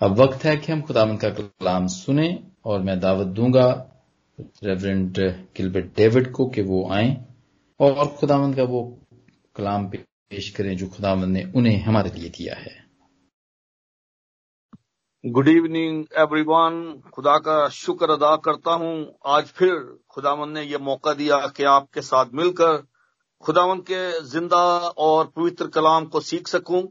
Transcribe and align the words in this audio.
अब 0.00 0.18
वक्त 0.20 0.44
है 0.44 0.56
कि 0.56 0.72
हम 0.72 0.82
खुदावंद 0.82 1.20
का 1.20 1.28
कलाम 1.30 1.86
सुने 1.86 2.26
और 2.64 2.80
मैं 2.80 2.98
दावत 3.00 3.26
दूँगा 3.36 3.64
रेवरेंड 4.64 5.18
गिलबर्ट 5.56 5.86
डेविड 5.96 6.30
को 6.32 6.46
कि 6.46 6.62
वो 6.62 6.82
आए 6.90 7.08
और 7.80 8.06
खुदावंद 8.20 8.56
का 8.56 8.62
वो 8.64 8.82
कलाम 9.56 9.86
पेश 9.88 10.50
करें 10.50 10.76
जो 10.76 10.86
खुदावंद 10.86 11.24
ने 11.24 11.42
उन्हें 11.56 11.80
हमारे 11.82 12.10
लिए 12.10 12.28
दिया 12.28 12.54
है। 12.54 12.76
गुड 15.24 15.48
इवनिंग 15.48 16.04
एवरीवन 16.18 16.78
खुदा 17.14 17.36
का 17.38 17.56
शुक्र 17.68 18.10
अदा 18.10 18.34
करता 18.36 18.72
हूँ। 18.72 18.94
आज 19.26 19.46
फिर 19.46 19.74
खुदावन 20.10 20.52
ने 20.52 20.62
यह 20.62 20.78
मौका 20.78 21.14
दिया 21.14 21.46
कि 21.46 21.64
आपके 21.64 22.02
साथ 22.02 22.26
मिलकर 22.34 22.76
खुदावन 23.44 23.80
के 23.80 24.00
ज़िंदा 24.28 24.62
और 25.00 25.26
पवित्र 25.26 25.66
कलाम 25.68 26.06
को 26.06 26.20
सीख 26.20 26.48
सकूँ। 26.48 26.82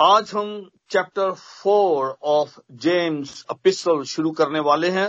आज 0.00 0.30
हम 0.34 0.50
chapter 0.90 1.30
four 1.32 2.08
of 2.22 2.58
James 2.82 3.30
epistle 3.50 4.02
शुरू 4.10 4.30
करने 4.30 4.60
वाले 4.66 4.88
हैं। 4.90 5.08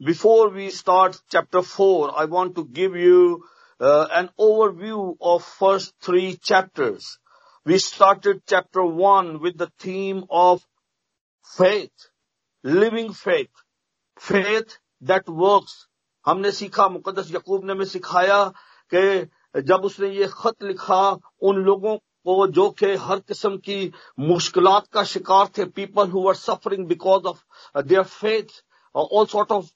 Before 0.00 0.52
we 0.52 0.68
start 0.70 1.14
chapter 1.32 1.60
four 1.60 2.10
I 2.20 2.26
want 2.34 2.54
to 2.56 2.62
give 2.76 2.96
you 2.96 3.24
an 4.18 4.28
overview 4.38 4.98
of 5.32 5.48
first 5.58 5.94
three 6.06 6.32
chapters 6.42 7.08
we 7.66 7.78
started 7.78 8.40
chapter 8.48 8.80
one 9.00 9.36
with 9.42 9.56
the 9.62 9.68
theme 9.86 10.22
of 10.42 10.62
faith 11.50 12.08
living 12.64 13.12
faith 13.14 13.64
faith 14.20 14.78
that 15.02 15.30
works 15.40 15.74
हमने 16.26 16.52
सीखा 16.52 16.88
मुकदस 16.88 17.34
यकूब 17.34 17.64
ने 17.64 17.72
हमें 17.72 17.84
सिखाया 17.94 18.42
कि 18.92 19.62
जब 19.62 19.84
उसने 19.84 20.08
ये 20.10 20.28
खत 20.32 20.62
लिखा, 20.62 21.02
उन 21.42 21.56
लोगों 21.56 21.96
को 22.26 22.46
जो 22.58 22.68
कि 22.80 22.94
हर 23.06 23.18
किस्म 23.28 23.56
की 23.58 23.80
मुश्किलात 24.20 24.86
का 24.92 25.04
शिकार 25.12 25.48
थे 25.58 25.64
people 25.76 26.08
who 26.10 26.26
are 26.28 26.34
suffering 26.36 26.86
because 26.88 27.26
of 27.26 27.82
their 27.82 28.02
faith 28.12 28.62
all 28.94 29.26
sort 29.26 29.52
of 29.52 29.70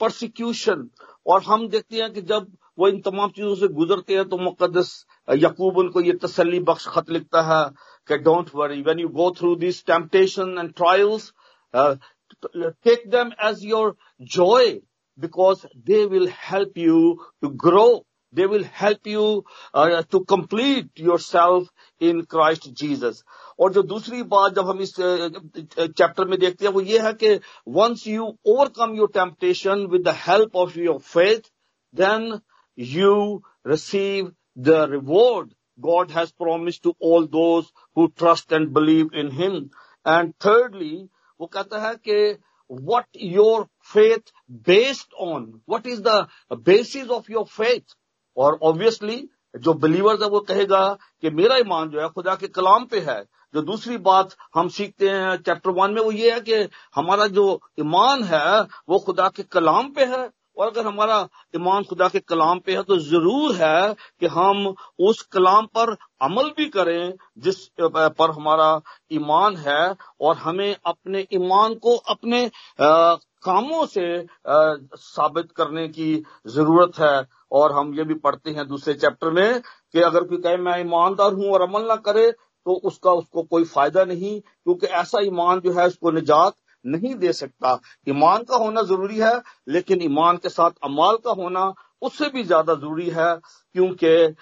persecution 0.00 0.88
और 1.26 1.42
हम 1.42 1.68
देखते 1.68 1.96
हैं 1.96 2.12
कि 2.12 2.22
जब 2.32 2.52
वो 2.78 2.88
इन 2.88 3.00
तमाम 3.00 3.30
चीज़ों 3.30 3.54
से 3.56 3.68
गुजरते 3.70 4.14
हैं 4.14 4.28
तो 4.28 4.36
मुकदस 4.38 4.92
यकूब 5.28 5.78
उनको 5.78 6.00
ये 6.00 6.12
तसली 6.22 6.60
बख्श 6.68 6.86
खत 6.88 7.10
लिखता 7.10 7.42
है 7.44 7.64
Okay, 8.06 8.18
don't 8.18 8.48
worry 8.54 8.80
when 8.82 8.98
you 8.98 9.08
go 9.08 9.30
through 9.30 9.54
this 9.56 9.84
temptation 9.86 10.56
and 10.58 10.72
trials 10.74 11.32
take 11.74 13.04
take 13.06 13.34
as 13.48 13.60
your 13.64 13.94
joy 14.36 14.70
because 15.18 15.66
they 15.86 16.04
will 16.06 16.28
help 16.40 16.78
you 16.78 16.98
to 17.42 17.48
grow. 17.62 17.90
They 18.33 18.45
will 18.45 18.63
help 18.63 19.07
you 19.07 19.45
uh, 19.73 20.03
to 20.11 20.25
complete 20.25 20.89
yourself 20.99 21.69
in 21.99 22.25
Christ 22.25 22.73
Jesus. 22.73 23.23
और 23.59 23.73
जो 23.73 23.83
दूसरी 23.83 24.21
बात 24.33 24.53
जब 24.55 24.67
हम 24.69 24.81
इस 24.81 24.93
chapter 24.99 26.25
में 26.27 26.37
देखते 26.39 26.65
हैं 26.65 26.71
वो 26.73 26.81
ये 26.81 26.99
है 26.99 27.13
कि 27.23 27.39
once 27.65 28.05
you 28.05 28.27
overcome 28.45 28.95
your 28.95 29.07
temptation 29.07 29.87
with 29.89 30.03
the 30.03 30.13
help 30.13 30.55
of 30.55 30.75
your 30.75 30.99
faith, 30.99 31.49
then 31.93 32.41
you 32.75 33.41
receive 33.63 34.31
the 34.55 34.87
reward 34.87 35.53
God 35.79 36.11
has 36.11 36.31
promised 36.31 36.83
to 36.83 36.95
all 36.99 37.27
those 37.27 37.71
who 37.95 38.09
trust 38.09 38.51
and 38.51 38.73
believe 38.73 39.13
in 39.13 39.31
Him. 39.31 39.71
And 40.05 40.33
thirdly, 40.39 41.09
वो 41.39 41.47
कहता 41.47 41.79
है 41.87 41.95
कि 42.07 42.37
what 42.67 43.05
your 43.13 43.69
faith 43.81 44.31
based 44.49 45.13
on, 45.17 45.61
what 45.65 45.85
is 45.85 46.01
the 46.01 46.27
basis 46.63 47.09
of 47.09 47.29
your 47.29 47.45
faith? 47.45 47.95
और 48.36 48.58
obviously 48.62 49.16
जो 49.54 49.72
believers 49.74 50.22
है 50.22 50.28
वो 50.28 50.40
कहेगा 50.42 50.86
कि 51.22 51.30
मेरा 51.30 51.56
ईमान 51.58 51.88
जो 51.90 52.00
है 52.00 52.08
खुदा 52.08 52.34
के 52.34 52.48
कलाम 52.50 52.84
पे 52.90 53.00
है। 53.00 53.22
जो 53.54 53.62
दूसरी 53.62 53.96
बात 54.00 54.34
हम 54.54 54.68
सीखते 54.70 55.08
हैं 55.08 55.36
चैप्टर 55.38 55.70
वन 55.70 55.90
में 55.92 56.00
वो 56.02 56.12
ये 56.12 56.30
है 56.32 56.40
कि 56.40 56.68
हमारा 56.94 57.26
जो 57.28 57.60
ईमान 57.80 58.22
है 58.24 58.60
वो 58.88 58.98
खुदा 58.98 59.28
के 59.28 59.42
कलाम 59.52 59.90
पे 59.92 60.04
है। 60.04 60.28
और 60.58 60.66
अगर 60.66 60.86
हमारा 60.86 61.18
ईमान 61.56 61.82
खुदा 61.84 62.08
के 62.08 62.18
कलाम 62.20 62.58
पे 62.60 62.72
है 62.76 62.82
तो 62.82 62.96
ज़रूर 63.00 63.54
है 63.56 63.94
कि 64.20 64.26
हम 64.28 64.66
उस 65.00 65.20
कलाम 65.32 65.66
पर 65.76 65.92
अमल 66.22 66.50
भी 66.56 66.66
करें 66.68 67.12
जिस 67.38 67.56
पर 67.80 68.30
हमारा 68.30 68.70
ईमान 69.12 69.56
है। 69.58 69.94
और 70.20 70.36
हमें 70.36 70.76
अपने 70.86 71.26
ईमान 71.34 71.74
को 71.76 71.96
अपने 71.96 72.44
आ, 72.44 73.14
कामों 73.44 73.86
से 73.86 74.04
साबित 74.48 75.50
करने 75.52 75.86
की 75.88 76.14
ज़रूरत 76.46 76.98
है। 76.98 77.16
और 77.52 77.72
हम 77.72 77.94
ये 77.94 78.04
भी 78.04 78.14
पढ़ते 78.16 78.50
हैं 78.50 78.66
दूसरे 78.68 78.94
चैप्टर 78.94 79.30
में 79.30 79.60
कि 79.60 80.00
अगर 80.02 80.24
कोई 80.24 80.38
कहे, 80.38 80.56
मैं 80.58 80.78
ईमानदार 80.80 81.32
हूँ 81.34 81.50
और 81.52 81.62
अमल 81.62 81.86
ना 81.88 81.96
करे 81.98 82.30
तो 82.66 82.74
उसका 82.84 83.10
उसको 83.12 83.42
कोई 83.44 83.64
फ़ायदा 83.66 84.04
नहीं, 84.04 84.40
क्योंकि 84.40 84.86
ऐसा 84.88 85.20
ईमान 85.22 85.60
जो 85.60 85.72
है 85.72 85.86
उसको 85.86 86.10
निजात 86.10 86.54
नहीं 86.84 87.14
दे 87.16 87.32
सकता। 87.32 87.78
ईमान 88.08 88.42
का 88.44 88.56
होना 88.56 88.82
ज़रूरी 88.82 89.18
है, 89.18 89.40
लेकिन 89.68 90.02
ईमान 90.02 90.36
के 90.36 90.48
साथ 90.48 90.70
अमाल 90.84 91.16
का 91.24 91.30
होना 91.32 91.72
उससे 92.02 92.28
भी 92.28 92.42
ज़्यादा 92.44 92.74
ज़रूरी 92.74 93.08
है, 93.10 93.34
क्योंकि 93.74 94.34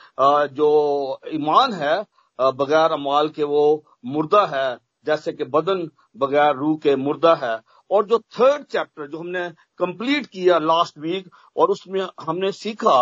जो 0.55 1.21
ईमान 1.35 1.73
है 1.75 1.97
बगैर 2.39 2.93
अमाल 2.93 3.29
के 3.31 3.45
वो 3.45 3.65
मुर्दा 4.07 4.45
है। 4.49 4.79
जैसे 5.07 5.33
कि 5.33 5.45
बदन 5.47 5.89
बगैर 6.19 6.55
रूह 6.57 6.77
के 6.79 6.95
मुर्दा 6.99 7.35
है 7.37 7.57
और 7.91 8.07
जो 8.07 8.19
थर्ड 8.19 8.65
चैप्टर 8.65 9.07
जो 9.07 9.19
हमने 9.19 9.49
कंप्लीट 9.79 10.27
किया 10.27 10.59
लास्ट 10.59 10.99
वीक 10.99 11.29
और 11.57 11.71
उसमें 11.71 12.01
हमने 12.21 12.53
सीखा 12.53 13.01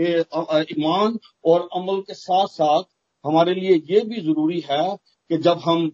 कि 0.00 0.64
ईमान 0.74 1.18
और 1.44 1.68
अमल 1.76 2.00
के 2.00 2.14
साथ 2.14 2.46
साथ 2.48 2.82
हमारे 3.24 3.54
लिए 3.54 3.74
ये 3.90 4.00
भी 4.00 4.20
ज़रूरी 4.20 4.60
है 4.70 4.96
कि 5.30 5.36
जब 5.38 5.60
हम 5.64 5.88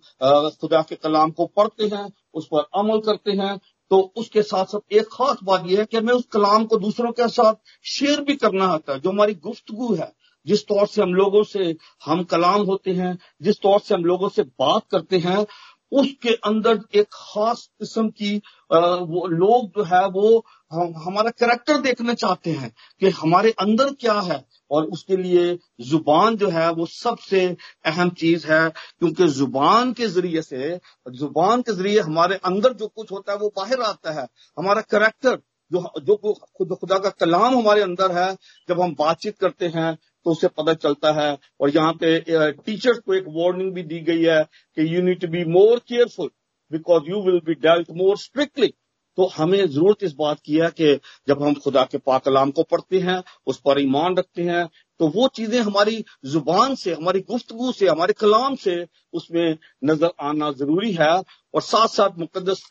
खुदा 0.61 0.83
के 0.83 0.95
कलाम 0.97 1.31
को 1.31 1.47
पढ़ते 1.47 1.85
हैं, 1.87 2.07
उस 2.35 2.47
पर 2.47 2.67
अमल 2.75 3.01
करते 3.01 3.33
हैं 3.33 3.59
तो 3.91 3.99
उसके 4.17 4.43
साथ 4.43 4.65
साथ 4.65 4.93
एक 4.93 5.09
खास 5.13 5.39
बात 5.45 5.67
यह 5.67 5.79
है 5.79 5.85
कि 5.85 5.97
हमें 5.97 6.13
उस 6.15 6.25
कलाम 6.33 6.65
को 6.65 6.77
दूसरों 6.77 7.11
के 7.13 7.29
साथ 7.29 7.55
शेयर 7.85 8.21
भी 8.21 8.37
करना 8.37 8.67
आता 8.67 8.93
है, 8.93 9.01
जो 9.01 9.11
हमारी 9.11 9.35
गुफ्तगु 9.35 9.95
है। 9.95 10.13
जिस 10.47 10.63
तौर 10.67 10.87
से 10.87 11.03
हम 11.03 11.15
लोगों 11.15 11.43
से 11.45 11.75
हम 12.05 12.23
कलाम 12.25 12.63
होते 12.63 12.93
हैं, 12.93 13.19
जिस 13.43 13.57
तौर 13.63 13.81
से 13.81 13.95
हम 13.95 14.05
लोगों 14.05 14.29
से 14.29 14.43
बात 14.43 14.83
करते 14.91 15.19
हैं 15.19 15.47
उसके 15.93 16.33
अंदर 16.45 16.81
एक 16.95 17.07
खास 17.13 17.69
किस्म 17.79 18.09
की 18.11 18.37
वो 18.73 19.27
लोग 19.27 19.69
जो 19.77 19.83
है 19.85 20.07
वो 20.09 20.45
हम, 20.73 20.93
हमारा 20.97 21.31
करेक्टर 21.31 21.79
देखना 21.81 22.15
चाहते 22.15 22.51
हैं 22.51 22.73
कि 23.01 23.11
हमारे 23.21 23.51
अंदर 23.61 23.93
क्या 24.01 24.21
है 24.21 24.45
और 24.71 24.85
उसके 24.87 25.17
लिए 25.17 25.59
ज़ुबान 25.81 26.37
जो 26.37 26.49
है 26.49 26.71
वो 26.73 26.87
सबसे 26.87 27.45
अहम 27.87 28.11
चीज़ 28.21 28.47
है 28.47 28.69
क्योंकि 28.71 29.29
ज़ुबान 29.29 29.93
के 29.93 30.07
ज़रिए 30.07 30.43
से 30.43 30.77
ज़ुबान 31.11 31.63
के 31.63 31.73
ज़रिए 31.73 32.01
हमारे 32.01 32.37
अंदर 32.45 32.73
जो 32.73 32.89
कुछ 32.89 33.13
होता 33.13 33.33
है 33.33 33.39
वो 33.39 33.53
बाहर 33.57 33.81
आता 33.83 34.21
है। 34.21 34.27
हमारा 34.59 34.81
करेक्टर 34.91 35.39
जो 35.71 35.81
जो 36.01 36.17
खुद 36.17 36.77
खुदा 36.81 36.99
का 36.99 37.11
कलाम 37.21 37.57
हमारे 37.59 37.81
अंदर 37.83 38.13
है 38.13 38.33
जब 38.69 38.81
हम 38.81 38.95
बातचीत 38.99 39.39
करते 39.39 39.67
हैं 39.69 39.97
तो 40.27 40.31
उससे 40.31 40.49
पता 40.59 40.73
चलता 40.75 41.11
है। 41.15 41.37
और 41.61 41.71
यहाँ 41.71 41.93
पे 42.01 42.19
टीचर्स 42.53 42.99
को 42.99 43.15
एक 43.15 43.25
वार्निंग 43.37 43.73
भी 43.75 43.83
दी 43.85 43.99
गई 44.09 44.23
है 44.23 44.43
कि 44.77 44.95
you 44.95 45.03
need 45.03 45.21
to 45.21 45.29
be 45.29 45.45
more 45.51 45.79
careful 45.89 46.31
because 46.71 47.11
you 47.11 47.23
will 47.25 47.41
be 47.47 47.55
dealt 47.67 47.91
more 47.97 48.17
strictly 48.19 48.73
तो 49.19 49.27
हमें 49.37 49.67
ज़रूरत 49.67 50.03
इस 50.05 50.15
बात 50.15 50.41
की 50.45 50.57
है 50.59 50.69
कि 50.71 50.95
जब 51.29 51.43
हम 51.43 51.55
खुदा 51.65 51.83
के 51.91 51.99
पाकलाम 51.99 52.51
को 52.51 52.63
पढ़ते 52.63 52.99
हैं, 53.01 53.23
उस 53.47 53.61
पर 53.67 53.81
ईमान 53.81 54.17
रखते 54.17 54.43
हैं 54.43 54.67
तो 55.01 55.09
वो 55.15 55.29
चीज़ें 55.37 55.61
हमारी 55.61 56.05
ज़ुबान 56.27 56.75
से, 56.75 56.93
हमारी 56.95 57.21
गुफ्तगु 57.31 57.73
से, 57.73 57.87
हमारे 57.89 58.13
कलाम 58.13 58.55
से 58.57 58.75
उसमें 59.17 59.57
नज़र 59.85 60.11
आना 60.23 60.51
ज़रूरी 60.53 60.93
है। 60.93 61.15
और 61.55 61.63
साथ 61.63 61.89
साथ 61.89 62.19
मुकदस 62.19 62.63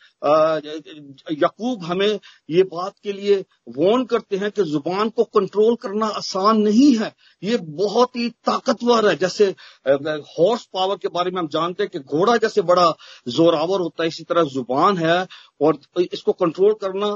यकूब 1.34 1.84
हमें 1.84 2.20
ये 2.50 2.64
बात 2.64 2.94
के 3.04 3.14
लिए 3.14 3.36
वॉर्न 3.78 4.04
करते 4.06 4.38
हैं 4.38 4.50
कि 4.52 4.64
ज़ुबान 4.64 5.10
को 5.10 5.24
कंट्रोल 5.36 5.76
करना 5.82 6.06
आसान 6.18 6.62
नहीं 6.62 6.96
है। 6.98 7.12
ये 7.44 7.58
बहुत 7.58 8.16
ही 8.16 8.30
ताकतवर 8.46 9.08
है। 9.10 9.16
जैसे 9.18 9.46
हॉर्स 9.88 10.68
पावर 10.74 10.96
के 10.96 11.08
बारे 11.08 11.32
में 11.32 11.40
हम 11.42 11.48
जानते 11.48 11.84
हैं 11.84 11.90
कि 11.94 12.00
घोड़ा 12.00 12.38
जैसे 12.38 12.62
बड़ा 12.64 12.86
जोरावर 13.28 13.80
होता 13.82 14.04
है, 14.04 14.08
इसी 14.08 14.24
तरह 14.24 14.44
ज़ुबान 14.54 14.98
है। 14.98 15.26
और 15.62 15.78
इसको 16.12 16.32
कंट्रोल 16.34 16.74
करना 16.82 17.08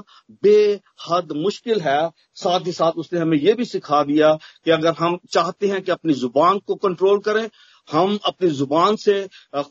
बेहद 0.43 1.31
मुश्किल 1.37 1.81
है। 1.81 2.09
साथ 2.35 2.65
ही 2.65 2.71
साथ 2.71 2.91
उसने 2.97 3.19
हमें 3.19 3.37
यह 3.37 3.55
भी 3.55 3.65
सिखा 3.65 4.03
दिया 4.03 4.33
कि 4.65 4.71
अगर 4.71 4.93
हम 4.99 5.17
चाहते 5.31 5.67
हैं 5.67 5.81
कि 5.81 5.91
अपनी 5.91 6.13
ज़ुबान 6.15 6.59
को 6.67 6.75
कंट्रोल 6.77 7.19
करें 7.19 7.47
हम 7.91 8.17
अपनी 8.27 8.49
ज़ुबान 8.51 8.95
से 8.95 9.21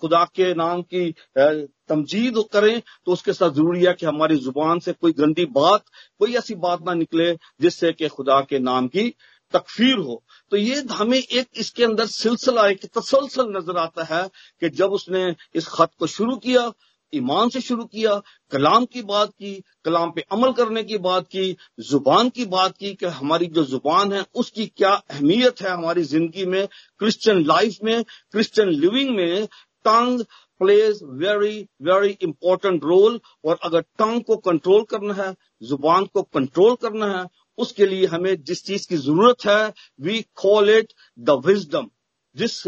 खुदा 0.01 0.25
के 0.35 0.53
नाम 0.55 0.83
की 0.83 1.11
तमजीद 1.39 2.43
करें 2.53 2.81
तो 2.81 3.13
उसके 3.13 3.33
साथ 3.33 3.51
ज़रूरी 3.51 3.85
है 3.85 3.93
कि 3.95 4.07
हमारी 4.07 4.37
ज़ुबान 4.39 4.79
से 4.79 4.93
कोई 4.93 5.13
गंदी 5.19 5.45
बात, 5.47 5.85
कोई 6.21 6.35
ऐसी 6.37 6.55
बात 6.57 6.83
ना 6.87 6.95
निकले 6.95 7.33
जिससे 7.61 7.93
कि 7.93 8.09
खुदा 8.09 8.41
के 8.51 8.59
नाम 8.61 8.89
की 8.89 9.09
तकफीर 9.55 9.99
हो। 9.99 10.23
तो 10.53 10.57
ये 10.57 10.83
हमें 10.93 11.19
एक 11.19 11.47
इसके 11.57 11.85
अंदर 11.85 12.07
सिलसिला, 12.07 12.67
एक 12.69 12.85
तसलसल 12.99 13.47
नज़र 13.57 13.77
आता 13.79 14.05
है 14.15 14.27
कि 14.61 14.69
जब 14.71 14.93
उसने 14.93 15.35
इस 15.55 15.69
खत 15.69 15.91
को 15.99 16.07
शुरू 16.07 16.37
किया 16.37 16.71
ईमान 17.13 17.49
से 17.49 17.61
शुरू 17.61 17.85
किया, 17.85 18.15
कलाम 18.53 18.85
की 18.85 19.03
बात 19.03 19.31
की, 19.31 19.53
कलाम 19.85 20.11
पे 20.11 20.25
अमल 20.33 20.53
करने 20.53 20.83
की 20.85 20.99
बात 20.99 21.27
की, 21.27 21.57
ज़ुबान 21.81 22.29
की 22.29 22.45
बात 22.47 22.77
की 22.77 22.95
कि 22.95 23.07
हमारी 23.07 23.47
जो 23.47 23.65
ज़ुबान 23.65 24.13
है, 24.13 24.25
उसकी 24.35 24.67
क्या 24.67 24.91
अहमियत 24.91 25.63
है 25.63 25.71
हमारी 25.71 26.03
ज़िंदगी 26.05 26.47
में 26.47 26.67
क्रिश्चियन 27.01 27.45
लाइफ 27.45 27.77
में 27.85 28.03
क्रिश्चियन 28.05 28.69
लिविंग 28.71 29.17
में 29.17 29.47
tongue 29.85 30.25
plays 30.61 31.01
very 31.19 31.59
very 31.83 32.17
important 32.23 32.85
role 32.85 33.21
और 33.45 33.59
अगर 33.63 33.81
टंग 33.99 34.23
को 34.23 34.37
कंट्रोल 34.37 34.83
करना 34.83 35.15
है, 35.15 35.35
ज़ुबान 35.63 36.05
को 36.05 36.23
कंट्रोल 36.23 36.75
करना 36.75 37.07
है, 37.19 37.27
उसके 37.59 37.87
लिए 37.87 38.07
हमें 38.07 38.35
जिस 38.43 38.65
चीज़ 38.65 38.89
की 38.89 38.97
ज़रूरत 38.97 39.47
है 39.47 39.73
we 40.01 40.21
call 40.35 40.71
it 40.71 40.93
the 41.19 41.43
wisdom 41.47 41.89
जिस 42.39 42.63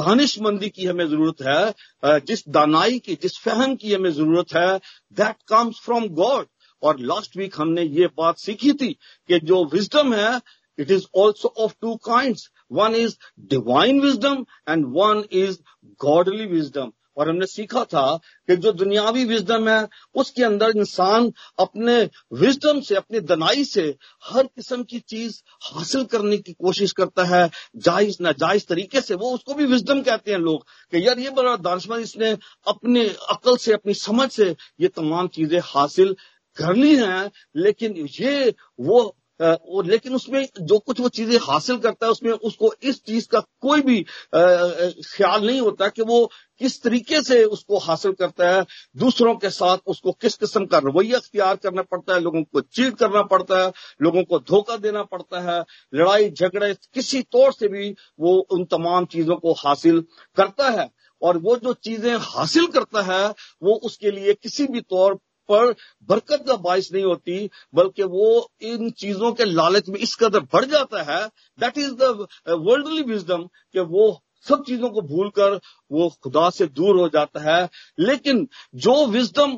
दानिशमंदी 0.00 0.68
की 0.70 0.86
हमें 0.86 1.06
ज़रूरत 1.08 1.42
है 1.42 2.20
जिस 2.20 2.48
दानाई 2.48 2.98
की, 2.98 3.14
जिस 3.14 3.38
फहम 3.38 3.74
की 3.76 3.92
हमें 3.94 4.10
ज़रूरत 4.12 4.54
है 4.54 4.78
दैट 5.16 5.36
कम्स 5.48 5.80
फ्रॉम 5.84 6.08
गॉड 6.14 6.46
और 6.82 6.98
लास्ट 7.02 7.36
वीक 7.36 7.54
हमने 7.58 7.82
ये 7.98 8.06
बात 8.16 8.38
सीखी 8.38 8.72
थी 8.72 8.92
कि 9.28 9.38
जो 9.42 9.64
विजडम 9.72 10.14
है 10.14 10.40
it 10.78 10.90
is 10.90 11.06
also 11.16 11.54
of 11.58 11.74
two 11.80 11.94
kind 12.04 12.36
one 12.72 12.94
is 12.96 13.16
divine 13.50 14.00
wisdom 14.00 14.44
and 14.68 14.84
one 14.96 15.24
is 15.38 15.58
godly 16.00 16.46
wisdom 16.46 16.92
और 17.16 17.28
हमने 17.28 17.46
सीखा 17.46 17.84
था 17.84 18.16
कि 18.48 18.56
जो 18.56 18.72
दुनियावी 18.72 19.24
विजडम 19.24 19.68
है, 19.68 19.88
उसके 20.14 20.44
अंदर 20.44 20.76
इंसान 20.76 21.32
अपने 21.58 21.96
विजडम 22.32 22.80
से, 22.80 22.94
अपनी 22.94 23.20
दनाई 23.20 23.64
से 23.64 23.82
हर 24.24 24.46
किस्म 24.46 24.82
की 24.82 24.98
चीज़ 24.98 25.40
हासिल 25.62 26.04
करने 26.04 26.38
की 26.38 26.52
कोशिश 26.52 26.92
करता 26.92 27.24
है, 27.24 27.50
जायज़, 27.76 28.16
नाजायज 28.20 28.66
तरीके 28.66 29.00
से। 29.00 29.14
वो 29.14 29.34
उसको 29.34 29.54
भी 29.54 29.64
विजडम 29.64 30.02
कहते 30.02 30.32
हैं 30.32 30.38
लोग 30.38 30.66
कि 30.92 31.06
यार 31.06 31.18
ये 31.18 31.30
बड़ा 31.30 31.56
दानशमंद 31.56 32.00
इसने 32.00 32.36
अपने 32.66 33.08
अकल 33.30 33.56
से, 33.56 33.72
अपनी 33.72 33.94
समझ 33.94 34.30
से 34.30 34.56
ये 34.80 34.88
तमाम 34.88 35.28
चीज़ें 35.28 35.60
हासिल 35.64 36.16
कर 36.56 36.74
ली 36.76 36.96
हैं, 36.96 37.30
लेकिन 37.56 38.08
ये, 38.20 38.54
वो 38.80 39.16
और 39.42 39.86
लेकिन 39.86 40.14
उसमें 40.14 40.46
जो 40.60 40.78
कुछ 40.78 41.00
वो 41.00 41.08
चीज़ें 41.08 41.36
हासिल 41.42 41.76
करता 41.76 42.06
है, 42.06 42.12
उसमें 42.12 42.32
उसको 42.32 42.72
इस 42.82 43.02
चीज़ 43.04 43.28
का 43.28 43.40
कोई 43.40 43.80
भी 43.80 44.00
ख्याल 44.34 45.46
नहीं 45.46 45.60
होता 45.60 45.88
कि 45.88 46.02
वो 46.02 46.30
किस 46.58 46.82
तरीके 46.82 47.22
से 47.22 47.44
उसको 47.44 47.78
हासिल 47.78 48.12
करता 48.12 48.50
है, 48.50 48.64
दूसरों 48.96 49.34
के 49.34 49.50
साथ 49.50 49.78
उसको 49.86 50.12
किस 50.12 50.36
किस्म 50.36 50.66
का 50.66 50.78
रवैया 50.78 51.18
अख्तियार 51.18 51.56
करना 51.56 51.82
पड़ता 51.82 52.14
है, 52.14 52.20
लोगों 52.20 52.42
को 52.42 52.60
चीट 52.60 52.96
करना 52.96 53.22
पड़ता 53.22 53.64
है, 53.64 53.72
लोगों 54.02 54.22
को 54.22 54.38
धोखा 54.38 54.76
देना 54.76 55.02
पड़ता 55.02 55.40
है, 55.40 55.64
लड़ाई, 55.94 56.30
झगड़े, 56.30 56.74
किसी 56.94 57.22
तौर 57.22 57.52
से 57.52 57.68
भी 57.68 57.94
वो 58.20 58.38
उन 58.50 58.64
तमाम 58.64 59.04
चीज़ों 59.04 59.36
को 59.36 59.52
हासिल 59.52 60.00
करता 60.36 60.68
है। 60.70 60.90
और 61.22 61.38
वो 61.38 61.56
जो 61.56 61.72
चीज़ें 61.72 62.16
हासिल 62.20 62.66
करता 62.66 63.02
है, 63.02 63.28
वो 63.62 63.74
उसके 63.74 64.10
लिए 64.10 64.32
किसी 64.34 64.66
भी 64.66 64.80
तौर 64.80 65.18
पर 65.48 65.74
बरकत 66.08 66.44
का 66.46 66.56
बायस 66.58 66.90
नहीं 66.92 67.04
होती, 67.04 67.48
बल्कि 67.74 68.02
वो 68.02 68.50
इन 68.62 68.90
चीज़ों 68.90 69.32
के 69.32 69.44
लालच 69.44 69.88
में 69.88 69.98
इस 69.98 70.14
कदर 70.14 70.40
बढ़ 70.52 70.64
जाता 70.64 71.02
है 71.02 71.26
that 71.58 71.78
is 71.78 71.94
the 71.94 72.26
worldly 72.48 73.02
wisdom 73.02 73.46
कि 73.72 73.80
वो 73.80 74.10
सब 74.48 74.62
चीज़ों 74.66 74.88
को 74.90 75.02
भूलकर 75.02 75.58
वो 75.92 76.08
खुदा 76.22 76.48
से 76.50 76.66
दूर 76.66 77.00
हो 77.00 77.08
जाता 77.08 77.40
है। 77.50 77.68
लेकिन 77.98 78.46
जो 78.74 78.94
विजडम 79.06 79.56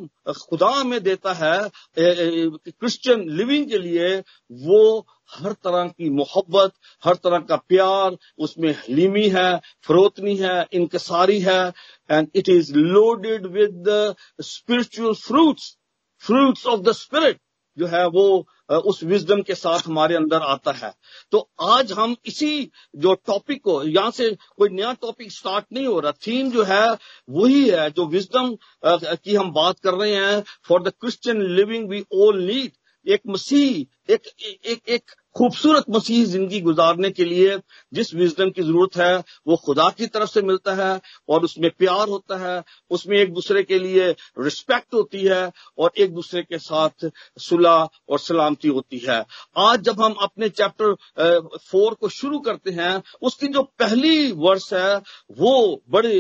खुदा 0.49 0.73
में 0.85 1.03
देता 1.03 1.33
है 1.33 1.71
क्रिश्चियन 1.99 3.29
लिविंग 3.31 3.69
के 3.71 3.79
लिए, 3.79 4.17
वो 4.53 5.07
हर 5.33 5.53
तरह 5.53 5.87
की 5.89 6.11
मोहब्बत, 6.11 6.73
हर 7.05 7.15
तरह 7.15 7.39
का 7.39 7.57
प्यार, 7.57 8.17
उसमें 8.39 8.71
हलीमी 8.73 9.29
है, 9.29 9.61
फरोतनी 9.83 10.37
है 10.37 10.67
इंकसारी 10.73 11.41
है 11.41 11.63
and 12.11 12.29
it 12.35 12.49
is 12.49 12.75
loaded 12.75 13.47
with 13.47 14.15
spiritual 14.41 15.15
fruits 15.15 15.77
fruits 16.23 16.67
of 16.67 16.81
the 16.81 16.93
spirit 16.93 17.41
जो 17.79 17.87
है 17.87 18.07
वो 18.09 18.47
उस 18.69 19.03
विजडम 19.05 19.43
के 19.43 19.55
साथ 19.55 19.87
हमारे 19.87 20.15
अंदर 20.15 20.43
आता 20.43 20.73
है। 20.73 20.93
तो 21.33 21.39
आज 21.63 21.93
हम 21.93 22.17
इसी 22.27 22.71
जो 22.97 23.15
टॉपिक 23.27 23.63
को, 23.63 23.83
यहाँ 23.85 24.11
से 24.11 24.31
कोई 24.57 24.69
नया 24.69 24.93
टॉपिक 24.93 25.33
स्टार्ट 25.33 25.65
नहीं 25.73 25.87
हो 25.87 25.99
रहा। 26.01 26.13
थीम 26.27 26.51
जो 26.51 26.63
है, 26.63 26.87
वही 27.31 27.69
है 27.71 27.91
जो 27.91 28.07
विजडम 28.07 28.57
की 28.85 29.35
हम 29.35 29.53
बात 29.53 29.79
कर 29.79 29.95
रहे 29.95 30.15
हैं। 30.15 30.43
For 30.69 30.83
the 30.83 30.93
Christian 31.01 31.43
living 31.57 31.89
we 31.91 32.05
all 32.15 32.43
need 32.43 32.73
एक 33.07 33.21
मसीह, 33.29 34.13
एक 34.13 34.27
एक 34.67 34.89
एक 34.89 35.11
खूबसूरत 35.37 35.85
मसीह 35.91 36.25
ज़िंदगी 36.25 36.61
गुजारने 36.61 37.11
के 37.11 37.25
लिए 37.25 37.57
जिस 37.93 38.15
विजडम 38.15 38.51
की 38.51 38.63
ज़रूरत 38.63 38.97
है, 38.97 39.23
वो 39.47 39.57
खुदा 39.57 39.89
की 39.91 40.07
तरफ़ 40.07 40.31
से 40.31 40.43
मिलता 40.43 40.75
है 40.75 41.01
और 41.29 41.45
उसमें 41.45 41.71
प्यार 41.79 42.09
होता 42.09 42.37
है, 42.39 42.63
उसमें 42.91 43.17
एक 43.19 43.33
दूसरे 43.35 43.63
के 43.63 43.79
लिए 43.79 44.11
रिस्पेक्ट 44.39 44.95
होती 44.95 45.25
है 45.25 45.51
और 45.79 45.93
एक 45.99 46.15
दूसरे 46.15 46.43
के 46.43 46.59
साथ 46.59 47.11
सुलह 47.39 47.89
और 48.09 48.19
सलामती 48.19 48.69
होती 48.69 48.99
है। 48.99 49.25
आज 49.59 49.81
जब 49.83 50.01
हम 50.03 50.15
अपने 50.23 50.49
चैप्टर 50.51 50.95
फोर 51.61 51.95
को 51.95 52.09
शुरू 52.11 52.39
करते 52.41 52.71
हैं, 52.73 53.03
उसकी 53.23 53.49
जो 53.49 53.63
पहली 53.79 54.31
वर्ष 54.39 54.73
है, 54.73 54.97
वो 55.33 55.83
बड़े 55.91 56.15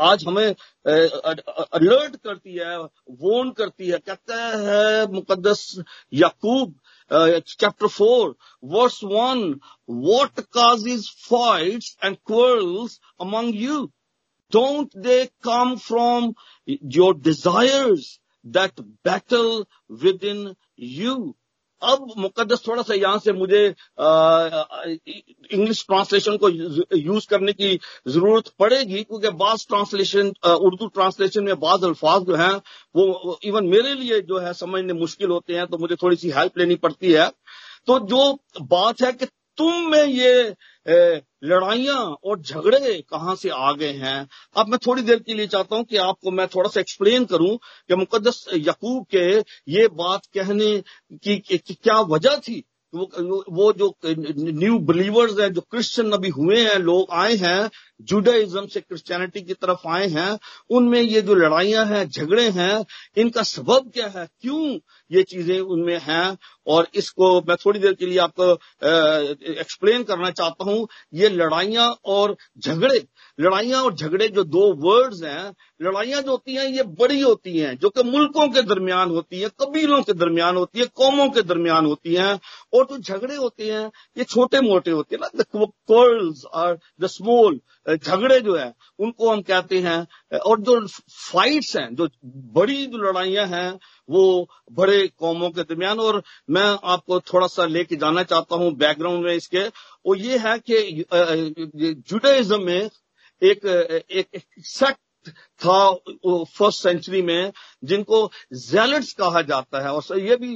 आज 0.00 0.24
हमें 0.26 0.48
अलर्ट 0.86 2.16
करती 2.16 2.54
है 2.54 2.76
वोन 2.78 3.50
करती 3.52 3.88
है, 3.88 3.98
कहता 4.00 4.46
है 4.58 5.06
मुकदस 5.12 5.74
याकूब 6.12 6.74
uh, 7.10 7.40
chapter 7.44 7.88
4, 7.88 8.34
verse 8.62 9.02
1, 9.02 9.60
what 9.86 10.50
causes 10.50 11.08
fights 11.08 11.96
and 12.02 12.22
quarrels 12.24 13.00
among 13.18 13.52
you? 13.54 13.92
Don't 14.50 14.92
they 14.94 15.28
come 15.42 15.76
from 15.76 16.34
your 16.64 17.14
desires 17.14 18.18
that 18.44 18.78
battle 19.02 19.66
within 19.88 20.56
you? 20.76 21.36
अब 21.82 22.06
मुकदस 22.18 22.62
थोड़ा 22.66 22.82
सा 22.82 22.94
यहाँ 22.94 23.18
से 23.18 23.32
मुझे 23.32 23.66
इंग्लिश 25.52 25.84
ट्रांसलेशन 25.86 26.36
को 26.36 26.48
यूज़ 26.48 27.26
करने 27.30 27.52
की 27.52 27.78
ज़रूरत 28.08 28.48
पड़ेगी, 28.58 29.02
क्योंकि 29.02 29.30
बाज 29.36 29.66
ट्रांसलेशन 29.68 30.32
उर्दू 30.46 30.86
ट्रांसलेशन 30.88 31.44
में 31.44 31.58
बाज 31.60 31.84
अल्फाज 31.84 32.22
जो 32.22 32.36
हैं, 32.36 32.54
वो 32.94 33.38
इवन 33.44 33.66
मेरे 33.66 33.94
लिए 33.94 34.20
जो 34.22 34.38
है 34.38 34.52
समझने 34.54 34.92
मुश्किल 34.94 35.30
होते 35.30 35.54
हैं 35.54 35.66
तो 35.66 35.78
मुझे 35.78 35.96
थोड़ी 35.96 36.16
सी 36.16 36.30
हेल्प 36.30 36.58
लेनी 36.58 36.74
पड़ती 36.78 37.12
है। 37.12 37.28
तो 37.86 37.98
जो 38.06 38.32
बात 38.62 39.02
है 39.02 39.12
कि 39.12 39.26
तुम 39.58 39.90
में 39.90 40.04
ये 40.04 40.54
लड़ाइयाँ 41.44 42.16
और 42.24 42.40
झगड़े 42.40 43.04
कहाँ 43.10 43.34
से 43.36 43.48
आ 43.48 43.72
गए 43.72 43.92
हैं? 43.92 44.28
अब 44.56 44.68
मैं 44.68 44.78
थोड़ी 44.86 45.02
देर 45.02 45.18
के 45.18 45.34
लिए 45.34 45.46
चाहता 45.46 45.76
हूँ 45.76 45.84
कि 45.84 45.96
आपको 45.96 46.30
मैं 46.30 46.46
थोड़ा 46.48 46.70
सा 46.70 46.80
एक्सप्लेन 46.80 47.24
करूँ 47.24 47.56
कि 47.88 47.94
मुकदस 47.94 48.44
यकूब 48.54 49.06
के 49.14 49.38
ये 49.72 49.88
बात 49.88 50.26
कहने 50.34 50.82
की, 51.12 51.38
की, 51.38 51.58
क्या 51.58 52.00
वजह 52.00 52.36
थी? 52.36 52.64
वो 52.94 53.44
वो 53.50 53.72
जो 53.72 53.94
न्यू 54.06 54.78
बिलीवर्स 54.78 55.38
हैं 55.40 55.52
जो 55.52 55.60
क्रिश्चियन 55.60 56.12
अभी 56.12 56.28
हुए 56.28 56.60
हैं 56.60 56.78
लोग 56.78 57.06
आए 57.12 57.34
हैं 57.36 57.70
जुडाइज्म 58.00 58.66
से 58.66 58.80
क्रिश्चियनिटी 58.80 59.40
की 59.40 59.54
तरफ़ 59.54 59.88
आए 59.88 60.08
हैं, 60.08 60.38
उनमें 60.70 61.00
ये 61.00 61.22
जो 61.22 61.34
लड़ाइयाँ 61.34 61.84
हैं, 61.86 62.08
झगड़े 62.08 62.48
हैं, 62.48 62.84
इनका 63.16 63.42
सबब 63.42 63.90
क्या 63.94 64.06
है? 64.06 64.26
क्यों 64.40 64.78
ये 65.10 65.22
चीज़ें 65.22 65.60
उनमें 65.60 65.98
हैं? 65.98 66.36
और 66.66 66.88
इसको 66.94 67.40
मैं 67.40 67.56
थोड़ी 67.56 67.80
देर 67.80 67.92
के 67.92 68.06
लिए 68.06 68.18
आपको 68.18 68.52
एक्सप्लेन 69.52 70.02
करना 70.02 70.30
चाहता 70.30 70.64
हूँ। 70.64 70.88
ये 71.14 71.28
लड़ाइयाँ 71.28 71.88
और 72.04 72.36
झगड़े, 72.58 73.04
लड़ाइयाँ 73.40 73.82
और 73.82 73.94
झगड़े 73.94 74.28
जो 74.28 74.44
दो 74.44 74.72
वर्ड्स 74.74 75.22
हैं, 75.22 75.54
लड़ाइयाँ 75.82 76.22
जो 76.22 76.30
होती 76.30 76.54
हैं, 76.54 76.66
ये 76.66 76.82
बड़ी 76.82 77.20
होती 77.20 77.58
हैं, 77.58 77.76
जो 77.78 77.88
कि 77.88 78.02
मुल्कों 78.02 78.48
के 78.48 78.62
दरमियान 78.62 79.10
होती 79.10 79.40
हैं, 79.40 79.50
कबीलों 79.60 80.02
के 80.02 80.12
दरमियान 80.12 80.56
होती 80.56 80.78
है, 80.78 80.86
कौमों 80.94 81.28
के 81.28 81.42
दरमियान 81.42 81.86
होती 81.86 82.14
हैं, 82.14 82.40
और 82.74 82.84
जो 82.84 82.98
झगड़े 82.98 83.36
होते 83.36 83.70
हैं, 83.70 83.90
ये 84.18 84.24
छोटे 84.24 84.60
मोटे 84.60 84.90
होते 84.90 85.16
हैं। 85.16 85.22
ना 85.22 85.42
द 85.42 85.66
कर्ल्स 85.90 86.44
और 86.44 86.78
द 87.00 87.06
स्मॉल 87.06 87.60
झगड़े 87.88 88.40
जो 88.40 88.56
है, 88.56 88.72
उनको 88.98 89.30
हम 89.30 89.40
कहते 89.42 89.78
हैं 89.80 90.38
और 90.38 90.60
जो 90.60 90.80
फाइट्स 90.86 91.76
हैं, 91.76 91.94
जो 91.94 92.08
बड़ी 92.54 92.86
जो 92.86 92.98
लड़ाइयाँ 92.98 93.46
हैं, 93.46 93.78
वो 94.08 94.48
बड़े 94.72 95.06
कौमों 95.08 95.50
के 95.50 95.62
दरमियान, 95.62 95.98
और 96.00 96.22
मैं 96.50 96.66
आपको 96.84 97.20
थोड़ा 97.32 97.46
सा 97.46 97.64
लेके 97.66 97.96
जाना 97.96 98.22
चाहता 98.24 98.56
हूँ 98.56 98.72
बैकग्राउंड 98.76 99.24
में 99.24 99.32
इसके 99.34 99.66
वो 100.06 100.14
ये 100.16 100.38
है 100.38 100.58
कि 100.70 101.04
जुडाइज्म 102.08 102.62
में 102.62 102.90
एक 103.42 103.66
एक 104.10 104.42
सेक्ट 104.60 105.30
था 105.60 105.92
फ़र्स्ट 106.26 106.82
सेंचुरी 106.82 107.22
में, 107.22 107.52
जिनको 107.84 108.30
जेलट्स 108.54 109.12
कहा 109.12 109.42
जाता 109.42 109.80
है। 109.82 109.92
और 109.92 110.18
ये 110.20 110.36
भी 110.36 110.54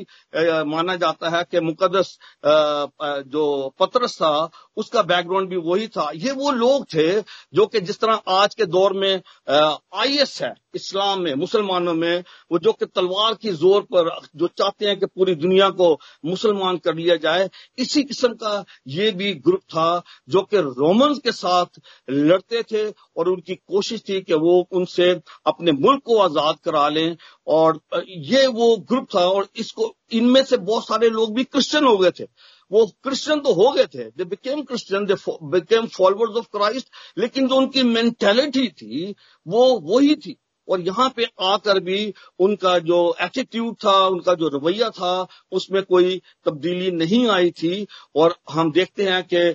माना 0.67 0.97
जाता 0.97 1.31
है 1.31 1.43
कि 1.51 1.61
मुकदस 1.63 2.17
जो 2.45 3.75
पत्रस 3.81 4.17
था, 4.17 4.51
उसका 4.77 5.03
बैकग्राउंड 5.05 5.49
भी 5.49 5.57
वही 5.59 5.89
था। 5.89 6.11
ये 6.15 6.33
वो 6.33 6.51
लोग 6.53 6.85
थे 6.95 7.21
जो 7.21 7.67
कि 7.67 7.81
जिस 7.83 8.01
तरह 8.01 8.21
आज 8.31 8.55
के 8.55 8.67
दौर 8.67 8.93
में 8.95 9.23
आईएस 9.49 10.41
है, 10.43 10.55
इस्लाम 10.75 11.21
में, 11.21 11.35
मुसलमानों 11.35 11.95
में, 11.95 12.25
वो 12.53 12.59
जो 12.59 12.73
कि 12.73 12.87
तलवार 12.87 13.35
की 13.35 13.51
ज़ोर 13.53 13.83
पर, 13.85 14.09
जो 14.37 14.47
चाहते 14.49 14.87
हैं 14.87 14.99
कि 14.99 15.07
पूरी 15.07 15.35
दुनिया 15.37 15.69
को 15.71 15.93
मुसलमान 16.25 16.77
कर 16.79 16.95
लिया 16.95 17.17
जाए, 17.17 17.49
इसी 17.79 18.03
किस्म 18.05 18.33
का 18.35 18.65
ये 18.89 19.11
भी 19.13 19.33
ग्रुप 19.37 19.61
था 19.65 20.03
जो 20.29 20.43
कि 20.45 20.57
रोमन 20.59 21.15
के 21.25 21.33
साथ 21.33 21.81
लड़ते 22.11 22.63
थे 22.63 22.89
और 23.17 23.29
उनकी 23.29 23.55
कोशिश 23.57 24.03
थी 24.09 24.21
कि 24.23 24.35
वो 24.37 24.61
उनसे 24.93 25.21
अपने 25.47 25.73
मुल्क 25.73 26.03
को 26.05 26.19
आज़ाद 26.19 26.57
करा 26.65 26.89
लें। 26.89 27.17
और 27.47 27.81
ये 28.09 28.47
वो 28.47 28.77
ग्रुप 28.89 29.07
था 29.15 29.21
और 29.21 29.49
इसको, 29.57 29.95
इनमें 30.13 30.43
से 30.45 30.57
बहुत 30.57 30.87
सारे 30.89 31.11
लोग 31.11 31.35
भी 31.35 31.45
क्रिश्चियन 31.45 31.85
हो 31.85 31.97
गए 31.99 32.11
थे। 32.11 32.25
वो 32.71 32.87
क्रिश्चियन 33.03 33.41
तो 33.41 33.53
हो 33.53 33.71
गए 33.73 33.85
थे। 33.85 34.05
They 34.11 34.25
became 34.25 34.63
Christian 34.63 35.07
they 35.07 35.15
became 35.51 35.87
followers 35.87 36.37
of 36.37 36.47
Christ 36.53 36.89
लेकिन 37.19 37.49
जो 37.49 37.57
उनकी 37.57 37.83
मेंटेलिटी 37.83 38.69
थी, 38.69 39.15
वो 39.47 39.79
वही 39.81 40.15
थी। 40.17 40.37
और 40.69 40.81
यहाँ 40.81 41.09
पे 41.17 41.27
आकर 41.43 41.81
भी 41.81 42.13
उनका 42.41 42.79
जो 42.81 42.99
एटीट्यूड 43.23 43.75
था, 43.77 43.97
उनका 44.07 44.35
जो 44.35 44.49
रवैया 44.49 44.91
था, 44.91 45.27
उसमें 45.53 45.83
कोई 45.83 46.21
तब्दीली 46.47 46.91
नहीं 46.93 47.27
आई 47.31 47.51
थी। 47.53 47.87
और 48.17 48.35
हम 48.51 48.73
देखते 48.73 49.05
हैं 49.05 49.23
कि 49.25 49.55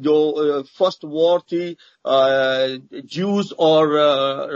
जो 0.00 0.62
फ़र्स्ट 0.78 1.04
वॉर 1.06 1.40
थी 1.42 1.76
ज्यूज 2.06 3.52
और 3.58 3.92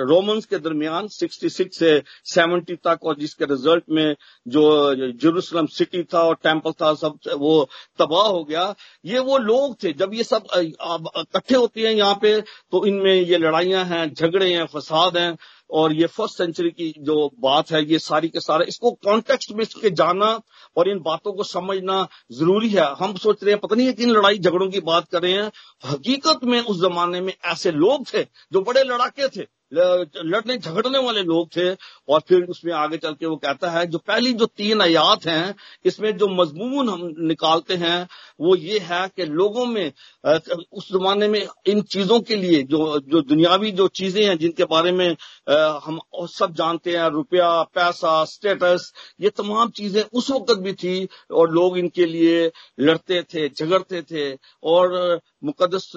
रोमन्स 0.09 0.47
के 0.47 0.59
दरमियान 0.59 1.07
66 1.11 1.69
से 1.73 2.03
70 2.27 2.77
तक, 2.77 2.99
और 3.03 3.17
जिसके 3.19 3.45
रिज़ल्ट 3.45 3.85
में 3.91 4.15
जो 4.47 4.95
जेरूसलम 4.95 5.67
सिटी 5.69 6.03
था 6.05 6.23
और 6.23 6.35
टेंपल 6.43 6.73
था, 6.73 6.93
सब 6.95 7.19
वो 7.37 7.69
तबाह 7.99 8.27
हो 8.27 8.45
गया। 8.45 8.75
ये 9.05 9.19
वो 9.21 9.39
लोग 9.41 9.77
थे, 9.83 9.93
जब 9.95 10.15
ये 10.15 10.25
सब 10.25 10.47
इकट्ठे 10.57 11.55
होते 11.55 11.81
हैं 11.81 11.95
यहाँ 11.95 12.19
पे 12.23 12.41
तो 12.41 12.85
इनमें 12.87 13.15
ये 13.15 13.39
लड़ाइयाँ 13.39 13.85
हैं, 13.85 14.13
झगड़े 14.15 14.53
हैं, 14.53 14.67
फसाद 14.67 15.17
हैं। 15.17 15.37
और 15.71 15.93
ये 15.93 16.07
फ़र्स्ट 16.07 16.39
सेंचुरी 16.39 16.71
की 16.71 16.93
जो 16.99 17.31
बात 17.41 17.71
है, 17.73 17.85
ये 17.85 17.99
सारी 17.99 18.29
के 18.29 18.41
सारा, 18.41 18.65
इसको 18.69 18.91
कॉन्टेक्स्ट 19.05 19.53
में 19.53 19.63
इसके 19.63 19.91
जाना 19.91 20.41
और 20.77 20.89
इन 20.89 20.99
बातों 20.99 21.33
को 21.33 21.43
समझना 21.43 22.07
ज़रूरी 22.33 22.69
है। 22.69 22.87
हम 22.95 23.15
सोच 23.15 23.43
रहे 23.43 23.53
हैं, 23.53 23.61
पता 23.61 23.77
नहीं 23.77 23.87
है 23.87 23.93
किन 23.93 24.11
लड़ाई 24.11 24.39
झगड़ों 24.39 24.69
की 24.69 24.81
बात 24.81 25.09
कर 25.09 25.23
रहे 25.23 25.33
हैं। 25.33 25.51
हकीकत 25.85 26.45
में 26.45 26.61
उस 26.61 26.81
जमाने 26.81 27.21
में 27.21 27.33
ऐसे 27.45 27.71
लोग 27.73 28.07
थे 28.15 28.23
जो 28.53 28.61
बड़े 28.61 28.83
लड़ाके 28.85 29.29
थे। 29.29 29.47
लड़ने 29.73 30.57
झगड़ने 30.57 30.99
वाले 30.99 31.23
लोग 31.23 31.49
थे 31.57 31.71
और 32.09 32.21
फिर 32.29 32.45
उसमें 32.51 32.73
आगे 32.75 32.97
चल 32.97 33.15
के 33.15 33.27
वो 33.27 33.37
कहता 33.37 33.71
है, 33.71 33.87
जो 33.87 33.99
पहली 33.99 34.33
जो 34.33 34.47
तीन 34.49 34.83
आयात 34.83 35.27
हैं, 35.27 35.55
इसमें 35.85 36.17
जो 36.19 36.29
मजमून 36.35 36.89
हम 36.89 37.01
निकालते 37.29 37.75
हैं, 37.77 38.07
वो 38.41 38.55
ये 38.57 38.79
है 38.81 39.07
कि 39.17 39.25
लोगों 39.25 39.67
में 39.67 39.93
उस 40.73 40.89
जमाने 40.93 41.29
में 41.29 41.47
इन 41.67 41.83
चीज़ों 41.85 42.21
के 42.21 42.37
लिए 42.37 42.63
जो 42.65 42.79
जो 43.01 43.23
दुनियावी 43.23 43.71
जो 43.73 43.89
चीज़ें 43.91 44.25
हैं, 44.25 44.37
जिनके 44.39 44.65
बारे 44.67 44.93
में 44.93 45.09
हम 45.85 45.99
सब 46.31 46.55
जानते 46.55 46.97
हैं, 46.97 47.09
रुपया, 47.11 47.51
पैसा 47.65 48.25
स्टेटस 48.27 48.93
ये 49.21 49.31
तमाम 49.31 49.71
चीज़ें 49.71 50.03
उस 50.03 50.31
वक्त 50.31 50.59
भी 50.61 50.73
थी 50.75 51.09
और 51.33 51.51
लोग 51.53 51.79
इनके 51.79 52.07
लिए 52.07 52.51
लड़ते 52.81 53.23
थे, 53.25 53.49
झगड़ते 53.51 54.03
थे 54.03 54.33
और 54.65 55.21
मुकदस 55.43 55.91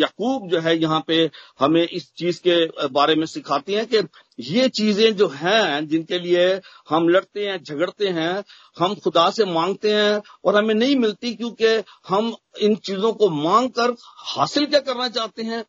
यकूब 0.00 0.48
जो 0.50 0.60
है 0.60 0.76
यहाँ 0.76 1.02
पे 1.06 1.18
हमें 1.60 1.82
इस 1.82 2.10
चीज़ 2.18 2.40
के 2.46 2.88
बारे 2.88 3.14
में 3.14 3.26
सिखाती 3.26 3.74
हैं 3.74 3.86
कि 3.86 4.02
ये 4.38 4.68
चीज़ें 4.70 5.16
जो 5.16 5.28
हैं, 5.28 5.86
जिनके 5.88 6.18
लिए 6.18 6.60
हम 6.88 7.08
लड़ते 7.08 7.46
हैं, 7.46 7.62
झगड़ते 7.62 8.08
हैं, 8.08 8.44
हम 8.76 8.94
खुदा 8.94 9.28
से 9.30 9.44
मांगते 9.44 9.92
हैं 9.92 10.20
और 10.44 10.56
हमें 10.56 10.74
नहीं 10.74 10.96
मिलती 10.96 11.34
क्योंकि 11.34 11.82
हम 12.08 12.34
इन 12.60 12.74
चीज़ों 12.76 13.12
को 13.12 13.28
मांग 13.30 13.70
कर 13.70 13.94
हासिल 14.28 14.66
क्या 14.66 14.80
करना 14.80 15.08
चाहते 15.08 15.42
हैं? 15.42 15.64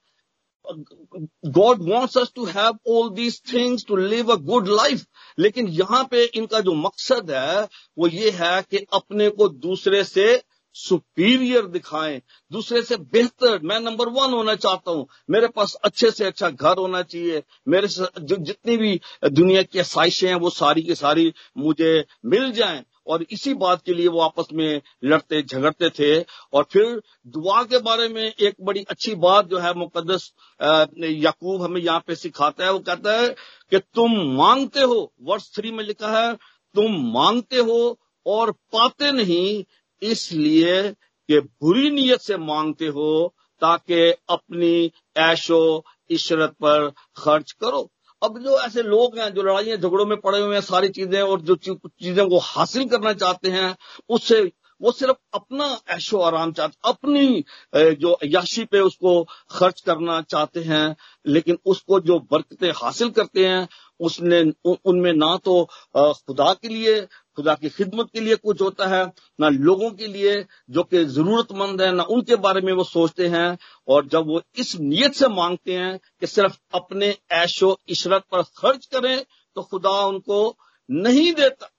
God 1.48 1.82
wants 1.84 2.18
us 2.18 2.32
to 2.36 2.46
have 2.46 2.78
all 2.90 3.10
these 3.10 3.42
things 3.54 3.86
to 3.88 3.96
live 3.96 4.32
a 4.32 4.36
good 4.46 4.68
life 4.70 5.06
लेकिन 5.38 5.68
यहाँ 5.70 6.04
पे 6.12 6.24
इनका 6.26 6.60
जो 6.60 6.74
मकसद 6.78 7.32
है, 7.32 7.64
वो 7.98 8.08
ये 8.08 8.30
है 8.32 8.62
कि 8.62 8.86
अपने 8.94 9.30
को 9.30 9.48
दूसरे 9.50 10.04
से 10.04 10.36
सुपीरियर 10.76 11.66
दिखाएँ। 11.66 12.22
दूसरे 12.52 12.82
से 12.82 12.98
बेहतर 12.98 13.60
मैं 13.64 13.80
नंबर 13.80 14.10
वन 14.10 14.34
होना 14.34 14.56
चाहता 14.56 14.92
हूँ। 14.92 15.08
मेरे 15.30 15.48
पास 15.48 15.74
अच्छे 15.84 16.12
से 16.12 16.26
अच्छा 16.26 16.50
घर 16.50 16.78
होना 16.78 17.02
चाहिए। 17.02 17.44
मेरे 17.68 17.88
जो, 17.88 18.36
जितनी 18.36 18.78
भी 18.78 19.00
दुनिया 19.26 19.62
की 19.64 19.80
आसाइशें 19.80 20.28
हैं, 20.28 20.36
वो 20.36 20.50
सारी 20.50 20.82
की 20.82 20.96
सारी 20.96 21.34
मुझे 21.58 22.06
मिल 22.26 22.52
जाएँ। 22.52 22.84
और 23.08 23.24
इसी 23.32 23.54
बात 23.54 23.82
के 23.86 23.94
लिए 23.94 24.08
वो 24.08 24.20
आपस 24.22 24.48
में 24.54 24.82
लड़ते, 25.04 25.42
झगड़ते 25.44 25.90
थे। 25.90 26.20
और 26.54 26.66
फिर 26.72 27.02
दुआ 27.28 27.64
के 27.64 27.78
बारे 27.80 28.08
में 28.08 28.22
एक 28.24 28.56
बड़ी 28.62 28.84
अच्छी 28.90 29.16
बात 29.16 29.48
जो 29.48 29.60
है 29.60 29.74
मुकदस 29.74 30.32
याकूब 30.62 31.62
हमें 31.62 31.82
यहाँ 31.82 32.04
पे 32.08 32.16
सिखाता 32.16 32.66
है। 32.66 32.72
वो 32.74 32.80
कहता 32.80 33.20
है 33.22 33.30
कि 33.72 33.80
तुम 33.80 34.12
मांगते 34.38 34.82
हो। 34.82 35.14
वर्ष 35.22 35.50
थ्री 35.56 35.72
में 35.72 35.84
लिखा 35.84 36.12
है, 36.20 36.34
तुम 36.76 37.02
मांगते 37.14 37.58
हो 37.58 38.00
और 38.26 38.52
पाते 38.52 39.12
नहीं 39.12 39.64
इसलिए 40.02 40.82
कि 41.30 41.40
बुरी 41.40 41.90
नीयत 41.92 42.22
से 42.22 42.38
मांगते 42.38 42.88
हो 42.88 43.34
ताकि 43.62 44.02
अपनी 44.30 44.92
ऐशो 45.18 45.84
इशरत 46.10 46.52
पर 46.64 46.90
खर्च 47.18 47.52
करो। 47.52 47.90
अब 48.22 48.40
जो 48.40 48.58
ऐसे 48.60 48.82
लोग 48.84 49.18
हैं, 49.20 49.34
जो 49.34 49.44
लड़ाइयाँ, 49.44 49.78
झगड़ों 49.78 50.06
में 50.06 50.20
पड़े 50.22 50.40
हुए 50.40 50.54
हैं, 50.56 50.62
सारी 50.62 50.90
चीज़ें 50.90 51.22
और 51.22 51.42
जो 51.42 51.56
चीज़ों 51.56 52.28
को 52.30 52.40
हासिल 52.40 52.88
करना 52.90 53.14
चाहते 53.14 53.50
हैं, 53.50 53.76
उससे, 54.10 54.42
वो 54.82 54.92
सिर्फ़ 54.92 55.18
अपना 55.34 55.66
ऐशो 55.90 56.20
आराम 56.20 56.52
चाहते, 56.52 56.78
अपनी 56.86 57.44
जो 57.76 58.18
याशी 58.26 58.66
पे 58.66 58.80
उसको 58.80 59.24
खर्च 59.52 59.82
करना 59.82 60.22
चाहते 60.22 60.60
हैं, 60.60 60.96
लेकिन 61.26 61.58
उसको 61.66 62.00
जो 62.00 62.20
बरकतें 62.32 62.72
हासिल 62.76 63.10
करते 63.10 63.46
हैं, 63.48 63.68
उसने 64.00 64.42
उनमें 64.86 65.14
ना 65.14 65.36
तो 65.38 65.64
खुदा 65.98 66.54
के 66.54 66.68
लिए 66.68 67.02
खुदा 67.40 67.54
की 67.56 67.70
खिदमत 67.70 68.10
के 68.14 68.20
लिए 68.20 68.36
कुछ 68.38 68.62
होता 68.62 68.88
है, 68.88 69.06
ना 69.40 69.50
लोगों 69.50 69.90
के 69.92 70.08
लिए 70.08 70.34
जो 70.70 70.84
कि 70.84 71.04
जरूरतमंद 71.08 71.82
है, 71.82 71.92
ना 71.94 72.04
उनके 72.06 72.36
बारे 72.38 72.62
में 72.62 72.74
वो 72.74 72.84
सोचते 72.86 73.28
हैं, 73.28 73.58
और 73.88 74.08
जब 74.08 74.28
वो 74.28 74.42
इस 74.58 74.76
नीयत 74.82 75.14
से 75.14 75.28
मांगते 75.30 75.74
हैं 75.74 75.98
कि 76.20 76.28
सिर्फ़ 76.28 76.58
अपने 76.74 77.16
ऐशो 77.34 77.78
इशरत 77.90 78.24
पर 78.32 78.42
खर्च 78.58 78.86
करें 78.86 79.18
तो 79.56 79.62
खुदा 79.64 80.00
उनको 80.06 80.56
नहीं 80.90 81.32
देता। 81.34 81.70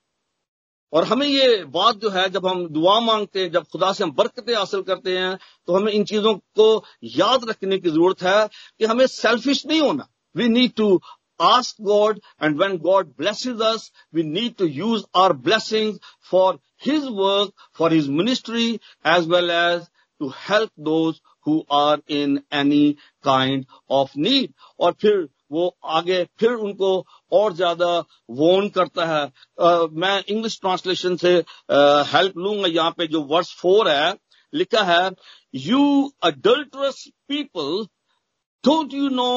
और 0.93 1.03
हमें 1.03 1.25
ये 1.27 1.63
बात 1.65 1.95
जो 1.97 2.09
है, 2.09 2.27
जब 2.29 2.47
हम 2.47 2.67
दुआ 2.69 2.99
मांगते 2.99 3.41
हैं, 3.41 3.51
जब 3.51 3.63
खुदा 3.63 3.91
से 3.93 4.03
हम 4.03 4.11
बरकतें 4.11 4.53
हासिल 4.55 4.81
करते 4.81 5.17
हैं 5.17 5.37
तो 5.67 5.75
हमें 5.75 5.91
इन 5.93 6.03
चीज़ों 6.05 6.33
को 6.59 6.67
याद 7.03 7.49
रखने 7.49 7.77
की 7.77 7.89
ज़रूरत 7.89 8.23
है 8.23 8.47
कि 8.79 8.85
हमें 8.85 9.05
सेल्फिश 9.07 9.65
नहीं 9.65 9.81
होना। 9.81 10.07
We 10.35 10.47
need 10.49 10.73
to 10.73 11.01
ask 11.40 11.76
God, 11.82 12.20
and 12.40 12.58
when 12.58 12.78
God 12.78 13.16
blesses 13.16 13.60
us, 13.60 13.90
we 14.12 14.22
need 14.22 14.58
to 14.58 14.68
use 14.68 15.04
our 15.14 15.34
blessings 15.34 15.98
for 16.20 16.58
His 16.78 17.08
work, 17.10 17.50
for 17.72 17.90
His 17.90 18.08
ministry, 18.08 18.80
as 19.04 19.26
well 19.26 19.50
as 19.50 19.88
to 20.20 20.28
help 20.30 20.70
those 20.76 21.20
who 21.42 21.64
are 21.70 21.98
in 22.08 22.42
any 22.50 22.96
kind 23.24 23.66
of 23.88 24.14
need. 24.16 24.52
और 24.80 24.92
फिर 25.00 25.28
वो 25.52 25.76
आगे 25.96 26.24
फिर 26.38 26.52
उनको 26.52 26.90
और 27.32 27.52
ज्यादा 27.56 27.98
वोन 28.38 28.68
करता 28.68 29.04
है 29.06 29.26
uh, 29.60 29.88
मैं 29.92 30.22
इंग्लिश 30.24 30.58
ट्रांसलेशन 30.60 31.16
से 31.16 31.34
हेल्प 31.34 32.32
uh, 32.32 32.36
लूंगा 32.36 32.68
यहाँ 32.68 32.90
पे 32.98 33.06
जो 33.06 33.22
वर्स 33.32 33.52
फोर 33.60 33.88
है 33.88 34.16
लिखा 34.52 34.82
है 34.82 35.10
you 35.54 35.82
adulterous 36.24 37.04
people 37.28 37.86
don't 38.64 38.94
you 38.94 39.08
know 39.08 39.30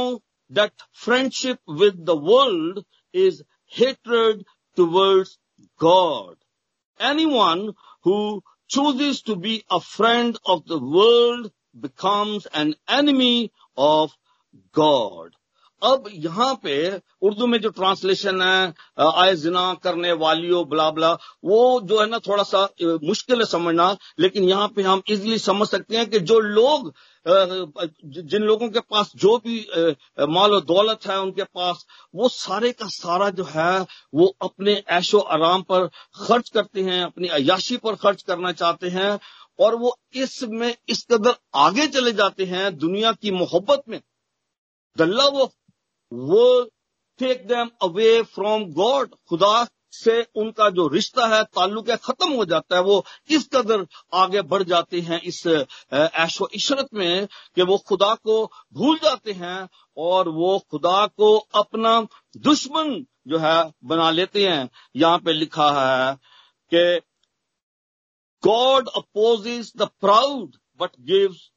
that 0.50 0.72
friendship 0.92 1.58
with 1.66 2.04
the 2.04 2.16
world 2.16 2.84
is 3.12 3.42
hatred 3.66 4.44
towards 4.76 5.38
God. 5.80 6.36
Anyone 7.00 7.72
who 8.02 8.42
chooses 8.68 9.22
to 9.22 9.36
be 9.36 9.64
a 9.70 9.80
friend 9.80 10.38
of 10.46 10.66
the 10.66 10.78
world 10.78 11.50
becomes 11.78 12.46
an 12.46 12.74
enemy 12.88 13.52
of 13.76 14.12
God. 14.72 15.30
अब 15.82 16.04
यहाँ 16.12 16.54
पे 16.62 16.74
उर्दू 17.28 17.46
में 17.46 17.60
जो 17.60 17.70
translation 17.70 18.40
है 18.42 18.74
आय 19.04 19.34
जिना 19.36 19.62
करने 19.84 20.12
वालियों 20.20 20.64
ब्ला 20.68 20.90
ब्ला 20.90 21.12
वो 21.44 21.58
जो 21.88 22.00
है 22.00 22.08
ना 22.10 22.18
थोड़ा 22.26 22.42
सा 22.42 22.62
मुश्किल 23.04 23.38
है 23.38 23.46
समझना 23.46 23.96
लेकिन 24.20 24.44
यहाँ 24.48 24.68
पे 24.76 24.82
हम 24.82 25.02
इजीली 25.08 25.38
समझ 25.38 25.68
सकते 25.68 25.96
हैं 25.96 26.08
कि 26.10 26.20
जो 26.30 26.38
लोग 26.40 26.92
जिन 27.26 28.42
लोगों 28.42 28.68
के 28.68 28.80
पास 28.82 29.12
जो 29.16 29.36
भी 29.38 29.58
माल 30.28 30.54
और 30.54 30.64
दौलत 30.64 31.06
है 31.06 31.18
उनके 31.20 31.44
पास, 31.44 31.84
वो 32.14 32.28
सारे 32.28 32.72
का 32.72 32.86
सारा 32.88 33.28
जो 33.30 33.44
है, 33.44 33.86
वो 34.14 34.26
अपने 34.42 34.72
ऐशो 34.90 35.18
आराम 35.18 35.62
पर 35.62 35.86
खर्च 36.18 36.48
करते 36.50 36.82
हैं, 36.82 37.02
अपनी 37.02 37.28
अयाशी 37.30 37.76
पर 37.76 37.94
खर्च 37.96 38.22
करना 38.22 38.52
चाहते 38.54 38.88
हैं 38.88 39.18
और 39.58 39.74
वो 39.76 39.96
इसमें, 40.14 40.74
इस 40.88 41.06
कदर 41.12 41.34
आगे 41.56 41.86
चले 41.88 42.12
जाते 42.12 42.44
हैं 42.46 42.76
दुनिया 42.78 43.12
की 43.14 43.30
मोहब्बत 43.32 43.82
में। 43.88 44.00
द 44.96 45.02
लव 45.02 45.40
ऑफ़ 45.42 45.50
वो 46.12 46.62
take 47.20 47.46
them 47.48 47.70
away 47.82 48.22
from 48.24 48.64
God 48.72 49.14
खुदा 49.28 49.64
से 49.94 50.20
उनका 50.36 50.68
जो 50.70 50.86
रिश्ता 50.88 51.26
है, 51.26 51.42
ताल्लुक 51.44 51.90
है, 51.90 51.96
खत्म 51.96 52.32
हो 52.32 52.44
जाता 52.44 52.76
है। 52.76 52.82
वो 52.82 53.04
इस 53.30 53.48
कदर 53.52 53.86
आगे 54.14 54.42
बढ़ 54.42 54.62
जाते 54.62 55.00
हैं, 55.00 55.20
इस 55.22 55.46
ऐशो 55.92 56.48
इशरत 56.54 56.88
में 56.94 57.26
कि 57.26 57.62
वो 57.62 57.78
खुदा 57.78 58.14
को 58.14 58.44
भूल 58.72 58.98
जाते 58.98 59.32
हैं 59.32 59.68
और 59.96 60.28
वो 60.28 60.58
खुदा 60.70 61.06
को 61.06 61.36
अपना 61.54 62.00
दुश्मन 62.36 62.94
जो 63.28 63.38
है 63.38 63.72
बना 63.84 64.10
लेते 64.10 64.46
हैं। 64.48 64.68
यहाँ 64.96 65.18
पे 65.18 65.32
लिखा 65.32 65.70
है 65.72 66.14
कि 66.72 67.00
God 68.42 68.88
opposes 68.96 69.76
the 69.76 69.88
proud 70.00 70.56
but 70.80 70.90
gives 71.00 71.50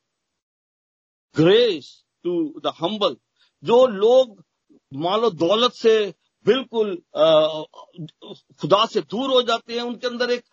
grace 1.35 1.87
to 2.25 2.33
the 2.65 2.73
humble 2.79 3.15
जो 3.63 3.85
लोग 3.87 4.43
मालो 4.91 5.29
दौलत 5.31 5.73
से 5.73 6.13
बिल्कुल 6.47 6.95
खुदा 8.61 8.85
से 8.85 9.01
दूर 9.01 9.29
हो 9.29 9.41
जाते 9.41 9.73
हैं, 9.73 9.81
उनके 9.81 10.07
अंदर 10.07 10.31
एक 10.31 10.43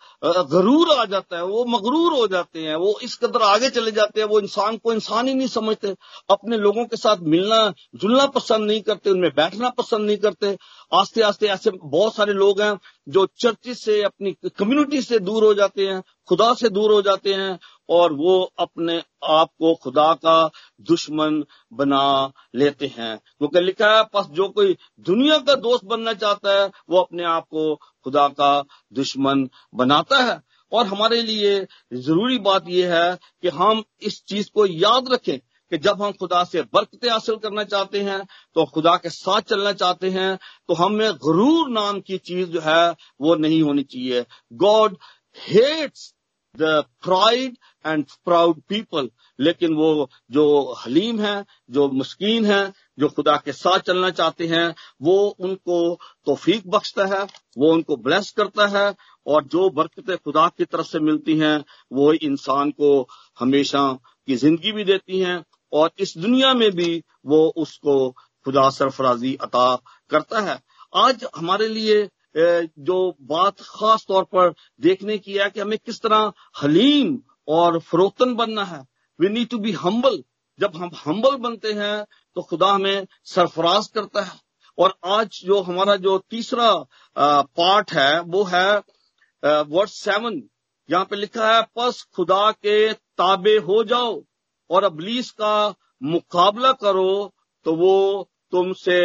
गरूर 0.51 0.91
आ 0.91 1.05
जाता 1.05 1.37
है, 1.37 1.43
वो 1.43 1.65
मगरूर 1.65 2.13
हो 2.13 2.27
जाते 2.27 2.59
हैं, 2.59 2.75
वो 2.75 2.97
इस 3.03 3.15
कदर 3.15 3.41
आगे 3.41 3.69
चले 3.69 3.91
जाते 3.91 4.21
हैं, 4.21 4.27
वो 4.27 4.39
इंसान 4.39 4.77
को 4.77 4.93
इंसान 4.93 5.27
ही 5.27 5.33
नहीं 5.33 5.47
समझते, 5.47 5.95
अपने 6.29 6.57
लोगों 6.57 6.85
के 6.85 6.97
साथ 6.97 7.17
मिलना, 7.25 7.73
जुलना 7.95 8.25
पसंद 8.35 8.67
नहीं 8.67 8.81
करते, 8.81 9.09
उनमें 9.09 9.31
बैठना 9.35 9.69
पसंद 9.69 10.07
नहीं 10.07 10.17
करते। 10.17 10.57
आस्ते 10.93 11.21
आस्ते 11.21 11.47
ऐसे 11.47 11.71
बहुत 11.71 12.15
सारे 12.15 12.33
लोग 12.33 12.61
हैं, 12.61 12.77
जो 13.09 13.27
चर्चिस 13.39 13.83
से, 13.83 14.01
अपनी 14.03 14.35
कम्युनिटी 14.57 15.01
से 15.01 15.19
दूर 15.19 15.43
हो 15.43 15.53
जाते 15.53 15.87
हैं, 15.87 16.01
खुदा 16.27 16.53
से 16.53 16.69
दूर 16.69 16.91
हो 16.91 17.01
जाते 17.01 17.33
हैं 17.33 17.59
और 17.89 18.13
वो 18.13 18.53
अपने 18.59 19.03
आप 19.23 19.47
को 19.47 19.75
खुदा 19.75 20.13
का 20.13 20.49
दुश्मन 20.81 21.43
बना 21.73 22.31
लेते 22.55 22.87
हैं। 22.97 23.17
क्योंकि 23.17 23.59
लिखा 23.59 23.97
है 23.97 24.03
बस 24.03 24.25
जो 24.25 24.49
कोई 24.49 24.77
दुनिया 24.99 25.37
का 25.37 25.55
दोस्त 25.55 25.85
बनना 25.85 26.13
चाहता 26.13 26.61
है, 26.61 26.71
वो 26.89 26.99
अपने 26.99 27.23
आप 27.23 27.43
को 27.43 27.75
खुदा 27.75 28.27
का 28.27 28.63
दुश्मन 28.93 29.49
बनाता 29.75 30.17
है। 30.17 30.41
और 30.71 30.87
हमारे 30.87 31.21
लिए 31.21 31.67
ज़रूरी 31.93 32.39
बात 32.39 32.65
यह 32.67 32.95
है 32.95 33.19
कि 33.41 33.49
हम 33.49 33.83
इस 34.01 34.23
चीज़ 34.25 34.49
को 34.53 34.65
याद 34.65 35.13
रखें 35.13 35.39
कि 35.39 35.77
जब 35.77 36.01
हम 36.01 36.11
खुदा 36.11 36.43
से 36.43 36.61
बरकतें 36.61 37.09
हासिल 37.11 37.35
करना 37.35 37.63
चाहते 37.63 38.01
हैं 38.01 38.19
तो 38.55 38.65
खुदा 38.65 38.95
के 38.95 39.09
साथ 39.09 39.41
चलना 39.41 39.73
चाहते 39.73 40.09
हैं 40.09 40.37
तो 40.67 40.73
हमें 40.73 41.13
गरूर 41.13 41.69
नाम 41.69 42.01
की 42.01 42.17
चीज़ 42.17 42.49
जो 42.49 42.61
है, 42.61 42.95
वो 43.21 43.35
नहीं 43.35 43.61
होनी 43.61 43.83
चाहिए। 43.83 44.25
God 44.53 44.97
hates 45.47 46.14
the 46.57 46.83
pride 47.03 47.57
and 47.87 48.05
proud 48.25 48.61
people 48.61 49.09
लेकिन 49.39 49.73
वो 49.73 50.09
जो 50.31 50.73
हलीम 50.85 51.19
है, 51.19 51.45
जो 51.69 51.89
मुस्किन 51.89 52.45
है, 52.45 52.73
जो 52.99 53.09
खुदा 53.09 53.35
के 53.37 53.51
साथ 53.51 53.79
चलना 53.79 54.09
चाहते 54.09 54.47
हैं, 54.47 54.75
वो 55.01 55.35
उनको 55.39 55.95
तोफीक 56.25 56.67
बख्शता 56.67 57.05
है, 57.05 57.27
वो 57.57 57.73
उनको 57.73 57.95
ब्लेस 57.95 58.31
करता 58.31 58.67
है, 58.67 58.95
और 59.27 59.43
जो 59.43 59.69
बरकतें 59.69 60.17
खुदा 60.17 60.47
की 60.47 60.65
तरफ़ 60.65 60.87
से 60.87 60.99
मिलती 60.99 61.37
हैं, 61.39 61.65
वो 61.93 62.13
इंसान 62.13 62.71
को 62.71 63.07
हमेशा 63.39 63.99
की 64.27 64.35
ज़िंदगी 64.35 64.71
भी 64.71 64.83
देती 64.83 65.19
हैं, 65.19 65.43
और 65.73 65.91
इस 65.99 66.17
दुनिया 66.17 66.53
में 66.53 66.71
भी 66.71 67.03
वो 67.25 67.53
उसको 67.57 68.09
खुदा 68.45 68.69
सरफराजी 68.69 69.35
अता 69.35 69.75
करता 70.09 70.39
है। 70.39 70.59
आज 70.95 71.25
हमारे 71.35 71.67
लिए 71.67 72.09
जो 72.35 72.95
बात 73.23 73.61
खास 73.61 74.05
तौर 74.07 74.23
पर 74.25 74.53
देखने 74.81 75.17
की 75.17 75.33
है 75.33 75.49
कि 75.49 75.59
हमें 75.59 75.77
किस 75.79 76.01
तरह 76.01 76.31
हलीम 76.61 77.17
और 77.49 77.79
फरोतन 77.81 78.33
बनना 78.35 78.63
है। 78.65 78.79
We 79.19 79.29
need 79.29 79.49
to 79.49 79.57
be 79.59 79.71
humble 79.73 80.23
जब 80.59 80.75
हम 80.75 80.89
हम्बल 80.95 81.35
बनते 81.39 81.71
हैं 81.73 82.05
तो 82.35 82.41
खुदा 82.41 82.67
हमें 82.69 83.07
सरफराज 83.25 83.87
करता 83.87 84.21
है। 84.21 84.39
और 84.77 84.93
आज 85.07 85.39
जो 85.45 85.61
हमारा 85.61 85.95
जो 85.97 86.17
तीसरा 86.29 86.71
पार्ट 87.15 87.91
है, 87.93 88.19
वो 88.21 88.43
है 88.45 88.77
वर्ड 89.43 89.89
सेवन 89.89 90.41
यहाँ 90.89 91.05
पे 91.05 91.15
लिखा 91.15 91.51
है 91.51 91.61
पस 91.75 92.01
खुदा 92.15 92.51
के 92.53 92.93
ताबे 92.93 93.57
हो 93.59 93.83
जाओ 93.85 94.21
और 94.69 94.83
अबलीस 94.83 95.29
का 95.31 95.73
मुकाबला 96.03 96.71
करो 96.73 97.33
तो 97.65 97.75
वो 97.75 98.29
तुमसे 98.51 98.99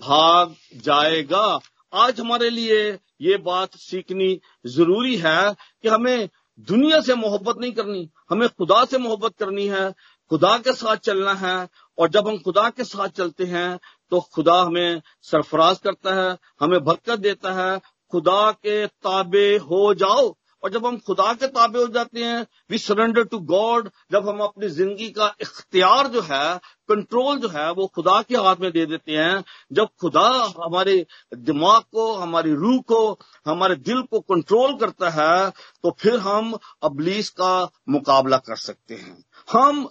भाग 0.00 0.54
जाएगा। 0.76 1.58
आज 1.92 2.20
हमारे 2.20 2.48
लिए 2.50 2.76
ये 3.20 3.36
बात 3.36 3.76
सीखनी 3.76 4.40
ज़रूरी 4.66 5.16
है 5.16 5.52
कि 5.82 5.88
हमें 5.88 6.28
दुनिया 6.68 7.00
से 7.00 7.14
मोहब्बत 7.14 7.58
नहीं 7.60 7.72
करनी, 7.72 8.08
हमें 8.30 8.48
खुदा 8.48 8.84
से 8.84 8.98
मोहब्बत 8.98 9.36
करनी 9.38 9.66
है, 9.66 9.90
खुदा 10.30 10.56
के 10.58 10.72
साथ 10.72 10.96
चलना 10.96 11.34
है, 11.34 11.68
और 11.98 12.08
जब 12.08 12.28
हम 12.28 12.38
खुदा 12.38 12.68
के 12.70 12.84
साथ 12.84 13.08
चलते 13.08 13.44
हैं 13.44 13.78
तो 14.10 14.20
खुदा 14.34 14.60
हमें 14.62 15.02
सरफराज 15.22 15.78
करता 15.78 16.14
है, 16.14 16.36
हमें 16.60 16.82
बरकत 16.84 17.18
देता 17.18 17.52
है, 17.52 17.80
खुदा 18.12 18.50
के 18.52 18.86
ताबे 18.86 19.56
हो 19.58 19.92
जाओ। 19.94 20.28
और 20.62 20.70
जब 20.70 20.86
हम 20.86 20.98
खुदा 20.98 21.32
के 21.34 21.46
ताबे 21.48 21.78
हो 21.78 21.86
जाते 21.88 22.24
हैं 22.24 22.46
वी 22.70 22.78
सरेंडर 22.78 23.24
टू 23.24 23.38
गॉड 23.46 23.88
जब 24.12 24.28
हम 24.28 24.40
अपनी 24.40 24.68
ज़िंदगी 24.70 25.08
का 25.10 25.34
इख्तियार 25.40 26.08
जो 26.08 26.20
है 26.22 26.58
कंट्रोल 26.88 27.38
जो 27.38 27.48
है, 27.48 27.70
वो 27.72 27.86
खुदा 27.86 28.20
के 28.22 28.36
हाथ 28.36 28.56
में 28.60 28.70
दे 28.72 28.84
देते 28.86 29.12
हैं। 29.12 29.44
जब 29.72 29.88
खुदा 30.00 30.28
हमारे 30.58 30.94
दिमाग 31.34 31.82
को, 31.82 32.12
हमारी 32.14 32.52
रूह 32.54 32.80
को, 32.82 33.18
हमारे 33.46 33.74
दिल 33.76 34.02
को 34.02 34.20
कंट्रोल 34.22 34.76
करता 34.78 35.10
है 35.10 35.50
तो 35.84 35.96
फिर 36.00 36.18
हम 36.20 36.52
अबलीस 36.82 37.30
का 37.30 37.70
मुकाबला 37.88 38.36
कर 38.38 38.56
सकते 38.58 38.94
हैं। 38.94 39.24
हम 39.48 39.88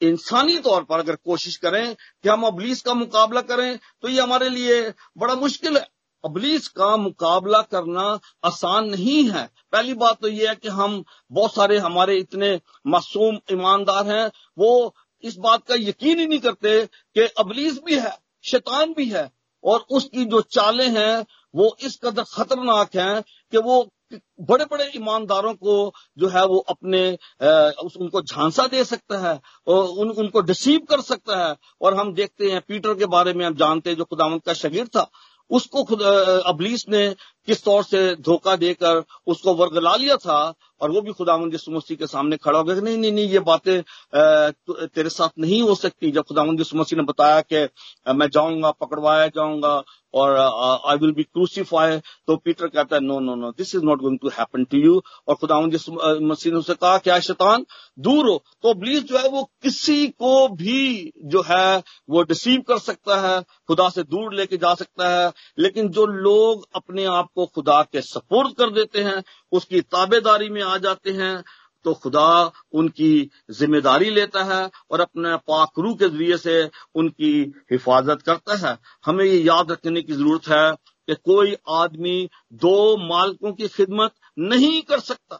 इंसानी 0.00 0.56
तौर 0.58 0.82
पर 0.84 0.98
अगर 0.98 1.16
कोशिश 1.16 1.56
करें 1.56 1.94
कि 1.94 2.28
हम 2.28 2.42
अबलीस 2.46 2.82
का 2.82 2.94
मुकाबला 2.94 3.40
करें 3.42 3.78
तो 4.02 4.08
ये 4.08 4.20
हमारे 4.20 4.48
लिए 4.48 4.80
बड़ा 5.18 5.34
मुश्किल 5.34 5.76
है 5.76 5.86
अबलीस 6.24 6.68
का 6.70 6.96
मुकाबला 6.96 7.60
करना 7.64 8.06
आसान 8.44 8.88
नहीं 8.90 9.22
है। 9.30 9.44
पहली 9.72 9.94
बात 9.94 10.20
तो 10.22 10.28
यह 10.28 10.48
है 10.48 10.54
कि 10.56 10.68
हम 10.70 11.02
बहुत 11.32 11.54
सारे 11.54 11.78
हमारे 11.78 12.16
इतने 12.18 12.60
मासूम 12.86 13.38
ईमानदार 13.52 14.06
हैं। 14.06 14.30
वो 14.58 14.94
इस 15.24 15.36
बात 15.38 15.66
का 15.68 15.74
यकीन 15.74 16.18
ही 16.18 16.26
नहीं 16.26 16.38
करते 16.38 16.84
कि 16.86 17.26
अबलीस 17.38 17.80
भी 17.86 17.98
है 17.98 18.16
शैतान 18.44 18.92
भी 18.92 19.08
है 19.10 19.30
और 19.64 19.84
उसकी 19.90 20.24
जो 20.24 20.40
चालें 20.50 20.88
हैं 20.90 21.24
वो 21.54 21.76
इस 21.80 21.98
कदर 22.04 22.24
खतरनाक 22.32 22.96
हैं 22.96 23.22
कि 23.22 23.58
वो 23.58 23.86
बड़े 24.40 24.64
बड़े 24.64 24.84
ईमानदारों 24.96 25.52
को 25.54 25.92
जो 26.18 26.28
है 26.28 26.44
वो 26.46 26.58
अपने 26.68 27.00
उस 27.84 27.96
उनको 27.96 28.20
झांसा 28.22 28.66
दे 28.66 28.84
सकता 28.84 29.18
है 29.18 29.40
और 29.66 29.84
उन, 29.84 30.10
उनको 30.10 30.40
डिसीव 30.40 30.80
कर 30.90 31.00
सकता 31.00 31.38
है। 31.38 31.54
और 31.82 31.94
हम 31.94 32.12
देखते 32.14 32.50
हैं 32.50 32.60
पीटर 32.68 32.94
के 32.94 33.06
बारे 33.06 33.32
में 33.32 33.44
हम 33.46 33.54
जानते 33.54 33.90
हैं 33.90 33.96
जो 33.96 34.04
खुदामद 34.04 34.42
का 34.42 34.52
शगीर 34.54 34.86
था 34.86 35.10
उसको 35.50 35.84
खुद 35.84 36.02
अबलीस 36.46 36.84
ने 36.88 37.02
किस 37.46 37.64
तौर 37.64 37.82
से 37.84 38.14
धोखा 38.16 38.56
देकर 38.56 39.02
उसको 39.26 39.54
वर्गला 39.54 39.94
लिया 39.96 40.16
था 40.16 40.38
और 40.80 40.90
वो 40.90 41.00
भी 41.00 41.12
खुदा 41.12 41.36
मसीह 41.36 41.96
के 41.96 42.06
सामने 42.06 42.36
खड़ा 42.36 42.58
हो 42.58 42.64
गया 42.64 42.80
नहीं 42.80 42.96
नहीं 42.98 43.12
नहीं, 43.12 43.28
ये 43.28 43.38
बातें 43.40 43.82
तेरे 44.86 45.08
साथ 45.10 45.28
नहीं 45.38 45.62
हो 45.62 45.74
सकती। 45.74 46.10
जब 46.10 46.22
खुदा 46.24 46.44
मसीह 46.44 46.96
ने 46.96 47.04
बताया 47.04 47.40
कि 47.42 47.68
मैं 48.14 48.28
जाऊँगा, 48.30 48.70
पकड़वाया 48.70 49.26
जाऊँगा 49.28 49.82
और 50.14 50.36
आई 50.36 50.96
विल 50.96 51.12
बी 51.12 51.22
क्रूसीफाई 51.22 51.98
तो 51.98 52.36
पीटर 52.36 52.66
कहता 52.66 52.96
है 52.96 53.02
no 53.04 53.18
no 53.20 53.34
no 53.34 53.50
this 53.52 53.74
is 53.74 53.82
not 53.84 54.00
going 54.00 54.18
to 54.18 54.28
happen 54.28 54.64
to 54.64 54.78
you 54.78 55.00
और 55.28 55.34
खुदा 55.34 55.60
मसीह 55.60 56.52
ने 56.52 56.58
उसे 56.58 56.74
कहा, 56.74 56.98
क्या 56.98 57.18
शैतान? 57.20 57.64
दूर 57.98 58.28
हो। 58.28 58.42
तो 58.62 58.74
ब्लीज 58.74 59.04
जो 59.04 59.18
है 59.18 59.28
वो 59.28 59.42
किसी 59.62 60.06
को 60.08 60.48
भी 60.50 61.12
जो 61.24 61.42
है 61.48 61.82
वो 62.10 62.22
डिसीव 62.24 62.60
कर 62.68 62.78
सकता 62.78 63.20
है, 63.20 63.40
खुदा 63.68 63.88
से 63.88 64.02
दूर 64.04 64.34
लेके 64.34 64.56
जा 64.56 64.74
सकता 64.74 65.08
है। 65.10 65.32
लेकिन 65.58 65.88
जो 65.88 66.06
लोग 66.06 66.66
अपने 66.76 67.04
आप 67.06 67.28
को 67.36 67.46
खुदा 67.48 67.82
के 67.84 68.00
सपोर्ट 68.02 68.56
कर 68.58 68.70
देते 68.72 69.02
हैं, 69.02 69.22
उसकी 69.52 69.80
ताबेदारी 69.82 70.48
में 70.50 70.62
आ 70.64 70.76
जाते 70.78 71.10
हैं 71.12 71.42
तो 71.84 71.92
खुदा 71.94 72.52
उनकी 72.74 73.30
ज़िम्मेदारी 73.50 74.10
लेता 74.10 74.42
है 74.44 74.70
और 74.90 75.00
अपने 75.00 75.36
पाकरू 75.48 75.94
के 75.94 76.08
ज़रिए 76.08 76.36
से 76.38 76.54
उनकी 76.94 77.32
हिफाजत 77.72 78.22
करता 78.22 78.56
है। 78.58 78.76
हमें 79.06 79.24
ये 79.24 79.38
याद 79.38 79.70
रखने 79.70 80.02
की 80.02 80.12
ज़रूरत 80.12 80.48
है 80.48 80.72
कि 81.08 81.14
कोई 81.24 81.56
आदमी 81.72 82.28
दो 82.54 82.96
मालकों 83.06 83.52
की 83.52 83.68
खिदमत 83.68 84.12
नहीं 84.38 84.80
कर 84.82 85.00
सकता, 85.00 85.36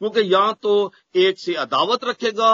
क्योंकि 0.00 0.32
या 0.34 0.50
तो 0.54 0.92
एक 1.16 1.38
से 1.38 1.54
अदावत 1.56 2.04
रखेगा 2.04 2.52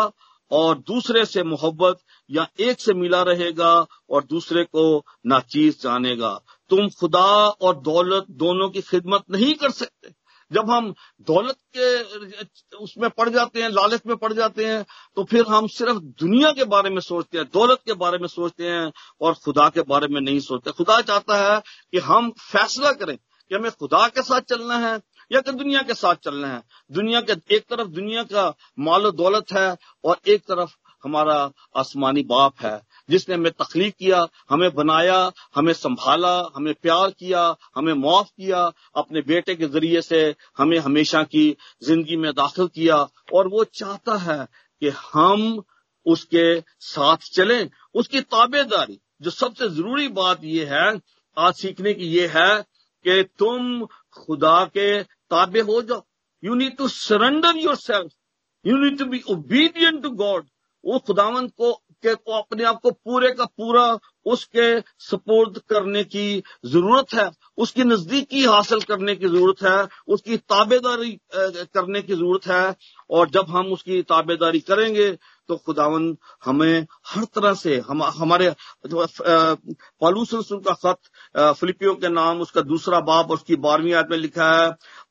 और 0.50 0.78
दूसरे 0.80 1.24
से 1.26 1.42
मोहब्बत, 1.44 1.98
या 2.30 2.46
एक 2.60 2.80
से 2.80 2.94
मिला 2.94 3.22
रहेगा 3.24 3.74
और 4.10 4.24
दूसरे 4.24 4.64
को 4.66 5.04
नाचीज 5.26 5.82
जानेगा। 5.82 6.38
तुम 6.70 6.88
खुदा 6.90 7.24
और 7.60 7.80
दौलत 7.80 8.26
दोनों 8.32 8.68
की 8.70 8.80
खिदमत 8.82 9.24
नहीं 9.30 9.54
कर 9.54 9.70
सकते। 9.72 10.12
जब 10.50 10.70
हम 10.70 10.92
दौलत 11.20 11.56
के, 11.76 12.76
उसमें 12.76 13.08
पड़ 13.10 13.28
जाते 13.28 13.62
हैं, 13.62 13.68
लालच 13.70 14.02
में 14.06 14.16
पड़ 14.16 14.32
जाते 14.32 14.64
हैं 14.66 14.84
तो 15.16 15.24
फिर 15.24 15.46
हम 15.46 15.66
सिर्फ़ 15.68 15.98
दुनिया 16.20 16.50
के 16.52 16.64
बारे 16.64 16.90
में 16.90 17.00
सोचते 17.00 17.38
हैं, 17.38 17.46
दौलत 17.54 17.78
के 17.86 17.94
बारे 17.94 18.18
में 18.18 18.28
सोचते 18.28 18.64
हैं 18.64 18.92
और 19.20 19.34
खुदा 19.34 19.68
के 19.68 19.82
बारे 19.82 20.08
में 20.08 20.20
नहीं 20.20 20.40
सोचते। 20.40 20.70
खुदा 20.72 21.00
चाहता 21.02 21.36
है 21.38 21.60
कि 21.92 21.98
हम 22.00 22.30
फैसला 22.42 22.92
करें 22.92 23.16
कि 23.16 23.54
हमें 23.54 23.70
खुदा 23.70 24.06
के 24.08 24.22
साथ 24.22 24.40
चलना 24.48 24.78
है 24.78 24.94
या 25.30 25.40
कि 25.40 25.52
दुनिया 25.52 25.82
के 25.82 25.94
साथ 25.94 26.14
चलना 26.14 26.48
है। 26.48 26.62
दुनिया 26.92 27.20
के, 27.20 27.32
एक 27.54 27.64
तरफ़ 27.70 27.88
दुनिया 27.88 28.22
का 28.24 28.54
मालो 28.78 29.10
दौलत 29.12 29.52
है 29.52 29.76
और 30.04 30.18
एक 30.26 30.42
तरफ़ 30.42 30.74
हमारा 31.04 31.50
आसमानी 31.76 32.22
बाप 32.22 32.60
है। 32.60 32.80
जिसने 33.08 33.34
हमें 33.34 33.52
तखलीक 33.52 33.94
किया, 33.96 34.26
हमें 34.50 34.74
बनाया, 34.74 35.32
हमें 35.54 35.72
संभाला, 35.72 36.50
हमें 36.54 36.74
प्यार 36.74 37.10
किया, 37.10 37.56
हमें 37.76 37.92
माफ़ 37.94 38.28
किया, 38.28 38.72
अपने 38.96 39.20
बेटे 39.22 39.54
के 39.54 39.66
ज़रिए 39.66 40.00
से 40.02 40.34
हमें 40.58 40.78
हमेशा 40.78 41.22
की 41.22 41.56
ज़िंदगी 41.82 42.16
में 42.16 42.32
दाखिल 42.32 42.66
किया 42.66 42.96
और 43.34 43.48
वो 43.48 43.64
चाहता 43.64 44.16
है 44.16 44.44
कि 44.82 44.88
हम 45.12 45.62
उसके 46.06 46.60
साथ 46.80 47.16
चलें, 47.32 47.70
उसकी 47.94 48.20
ताबेदारी। 48.20 49.00
जो 49.22 49.30
सबसे 49.30 49.68
ज़रूरी 49.68 50.08
बात 50.08 50.44
यह 50.44 50.74
है, 50.74 51.00
आज 51.36 51.54
सीखने 51.54 51.94
की 51.94 52.06
ये 52.06 52.26
है 52.26 52.62
कि 53.04 53.22
तुम 53.38 53.86
खुदा 54.12 54.64
के 54.64 55.02
ताबे 55.02 55.60
हो 55.60 55.80
जाओ। 55.82 56.02
You 56.42 56.54
need 56.54 56.76
to 56.76 56.88
surrender 56.88 57.56
yourself 57.76 58.12
you 58.64 58.76
need 58.76 58.98
to 58.98 59.04
be 59.04 59.22
obedient 59.30 60.02
to 60.02 60.10
God 60.10 60.46
वो 60.84 60.98
खुदावन 60.98 61.46
को 61.48 61.70
कि 62.06 62.32
अपने 62.32 62.64
आप 62.64 62.80
को 62.82 62.90
पूरे 62.90 63.30
का 63.32 63.44
पूरा 63.46 63.86
उसके 64.26 64.68
सपोर्ट 65.00 65.58
करने 65.68 66.02
की 66.04 66.42
ज़रूरत 66.66 67.14
है, 67.14 67.30
उसकी 67.58 67.84
नजदीकी 67.84 68.44
हासिल 68.44 68.80
करने 68.82 69.14
की 69.16 69.28
ज़रूरत 69.28 69.62
है, 69.62 69.86
उसकी 70.08 70.36
ताबेदारी 70.38 71.10
करने 71.34 72.02
की 72.02 72.14
ज़रूरत 72.14 72.46
है। 72.46 72.74
और 73.10 73.30
जब 73.30 73.46
हम 73.50 73.72
उसकी 73.72 74.00
ताबेदारी 74.04 74.60
करेंगे 74.62 75.10
तो 75.48 75.56
खुदावन 75.56 76.16
हमें 76.44 76.86
हर 77.06 77.24
तरह 77.26 77.54
से, 77.54 77.76
हम, 77.80 78.02
हमारे 78.02 78.54
पालूस 78.84 80.34
रसूल 80.34 80.60
का 80.60 80.72
खत 80.74 81.54
फिलिपियों 81.58 81.94
के 81.96 82.08
नाम, 82.10 82.40
उसका 82.40 82.60
दूसरा 82.62 83.00
बाप 83.02 83.30
उसकी 83.30 83.56
बारहवीं 83.58 83.92
आयत 83.94 84.06
में 84.10 84.16
लिखा 84.18 84.50
है, 84.52 84.70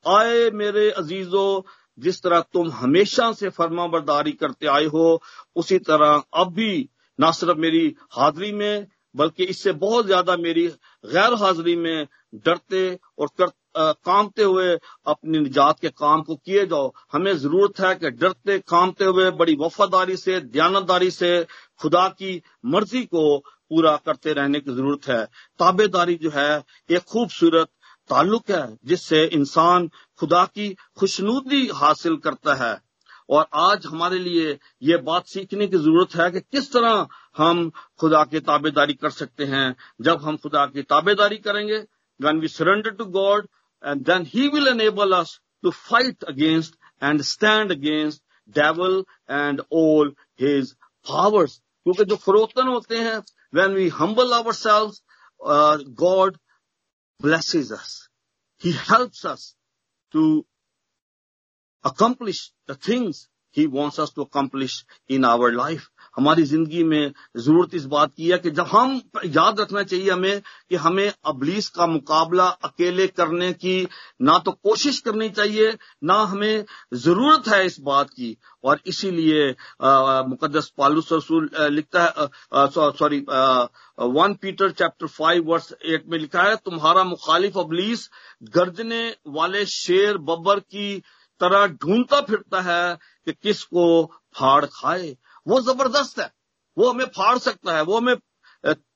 आए 0.09 0.49
मेरे 0.53 0.89
अजीजों 0.93 1.61
जिस 1.97 2.21
तरह 2.21 2.39
तुम 2.53 2.69
हमेशा 2.71 3.31
से 3.33 3.49
फर्मा 3.49 3.87
बरदारी 3.87 4.31
करते 4.31 4.67
आए 4.67 4.85
हो 4.85 5.21
उसी 5.55 5.79
तरह 5.79 6.23
अब 6.33 6.53
भी 6.53 6.89
ना 7.19 7.31
सिर्फ़ 7.31 7.57
मेरी 7.57 7.85
हाजिरी 8.11 8.51
में 8.51 8.87
बल्कि 9.15 9.43
इससे 9.43 9.71
बहुत 9.71 10.05
ज़्यादा 10.05 10.35
मेरी 10.37 10.67
गैर 11.05 11.33
हाजिरी 11.33 11.75
में 11.75 12.07
डरते 12.35 12.99
और 13.19 13.27
कर, 13.37 13.49
आ, 13.77 13.91
कामते 14.05 14.43
हुए 14.43 14.77
अपनी 15.07 15.39
निजात 15.39 15.79
के 15.79 15.89
काम 15.89 16.21
को 16.21 16.35
किए 16.35 16.65
जाओ। 16.65 16.91
हमें 17.11 17.35
ज़रूरत 17.37 17.79
है 17.79 17.93
कि 17.95 18.09
डरते 18.11 18.57
कामते 18.67 19.05
हुए 19.05 19.29
बड़ी 19.31 19.55
वफादारी 19.61 20.17
से 20.17 20.39
दयानतदारी 20.39 21.11
से 21.11 21.31
खुदा 21.81 22.07
की 22.09 22.41
मर्ज़ी 22.65 23.03
को 23.05 23.37
पूरा 23.39 23.95
करते 24.05 24.33
रहने 24.33 24.59
की 24.59 24.71
ज़रूरत 24.71 25.07
है। 25.07 25.23
ताबेदारी 25.59 26.15
जो 26.15 26.29
है 26.29 26.63
एक 26.89 27.03
खूबसूरत 27.03 27.67
ताल्लुक 28.09 28.51
है 28.51 28.65
जिससे 28.85 29.23
इंसान 29.25 29.89
खुदा 30.23 30.43
की 30.45 30.67
खुशनुदी 30.97 31.67
हासिल 31.75 32.15
करता 32.17 32.53
है। 32.55 32.73
और 33.29 33.47
आज 33.53 33.85
हमारे 33.85 34.19
लिए 34.19 34.57
ये 34.83 34.97
बात 35.07 35.25
सीखने 35.27 35.65
की 35.67 35.77
ज़रूरत 35.77 36.15
है 36.15 36.29
कि 36.31 36.39
किस 36.41 36.71
तरह 36.73 37.07
हम 37.37 37.69
खुदा 37.99 38.23
की 38.23 38.39
ताबेदारी 38.39 38.93
कर 38.93 39.09
सकते 39.11 39.45
हैं। 39.45 39.75
जब 40.01 40.21
हम 40.21 40.37
खुदा 40.37 40.65
की 40.65 40.81
ताबेदारी 40.83 41.37
करेंगे 41.37 41.77
when 42.19 42.39
we 42.39 42.47
surrender 42.47 42.91
to 42.91 43.05
God 43.15 43.47
and 43.83 44.05
then 44.05 44.25
he 44.25 44.47
will 44.47 44.67
enable 44.67 45.15
us 45.15 45.39
to 45.63 45.71
fight 45.71 46.23
against 46.23 46.75
and 47.03 47.21
stand 47.21 47.71
against 47.71 48.21
devil 48.55 49.03
and 49.31 49.61
all 49.73 50.13
his 50.41 50.71
powers 51.05 51.57
क्योंकि 51.57 52.05
जो 52.05 52.15
फरोतन 52.15 52.67
होते 52.67 52.99
हैं 52.99 53.17
when 53.53 53.73
we 53.73 53.87
humble 53.97 54.33
ourselves 54.53 55.83
God 56.03 56.37
blesses 57.19 57.71
us 57.71 57.91
he 58.63 58.71
help 58.83 59.27
us 59.27 59.53
to 60.13 60.45
accomplish 61.83 62.51
the 62.67 62.75
things 62.75 63.27
he 63.57 63.65
wants 63.69 63.99
us 63.99 64.11
to 64.11 64.21
accomplish 64.21 64.75
in 65.09 65.25
our 65.25 65.51
life. 65.53 65.89
हमारी 66.15 66.43
ज़िंदगी 66.45 66.83
में 66.83 67.13
ज़रूरत 67.37 67.73
इस 67.75 67.85
बात 67.91 68.11
की 68.17 68.27
है 68.29 68.37
कि 68.37 68.49
जब 68.51 68.65
हम 68.71 69.01
याद 69.25 69.59
रखना 69.59 69.83
चाहिए 69.83 70.09
हमें 70.11 70.41
कि 70.69 70.75
हमें 70.75 71.11
अबलीस 71.25 71.69
का 71.77 71.87
मुकाबला 71.87 72.45
अकेले 72.63 73.07
करने 73.09 73.51
की 73.53 73.87
ना 74.21 74.37
तो 74.45 74.51
कोशिश 74.51 74.99
करनी 75.07 75.29
चाहिए, 75.29 75.71
ना 76.03 76.15
हमें 76.23 76.65
ज़रूरत 76.95 77.47
है 77.47 77.65
इस 77.65 77.79
बात 77.81 78.09
की 78.09 78.35
और 78.63 78.79
इसीलिए 78.87 79.49
मुकदस 80.29 80.71
पालूस 80.77 81.11
रसूल 81.13 81.49
लिखता 81.71 82.03
है 82.03 82.27
sorry 82.99 83.19
one 83.99 84.33
Peter 84.41 84.71
chapter 84.71 85.07
five 85.07 85.51
verse 85.51 85.73
eight 85.85 86.07
में 86.09 86.17
लिखा 86.19 86.43
है, 86.43 86.55
तुम्हारा 86.55 87.03
मुखालिफ 87.03 87.57
अबलीस 87.57 88.09
गर्जने 88.55 89.03
वाले 89.27 89.65
शेर 89.65 90.17
बब्बर 90.19 90.59
की 90.59 91.03
तरह 91.39 91.67
ढूंढता 91.67 92.21
फिरता 92.21 92.61
है 92.61 92.97
कि 93.25 93.33
किसको 93.33 93.85
फाड़ 94.35 94.65
खाए। 94.65 95.15
वो 95.47 95.59
ज़बरदस्त 95.61 96.19
है। 96.19 96.31
वो 96.77 96.89
हमें 96.89 97.05
फाड़ 97.05 97.37
सकता 97.37 97.75
है, 97.75 97.81
वो 97.81 97.97
हमें 97.97 98.15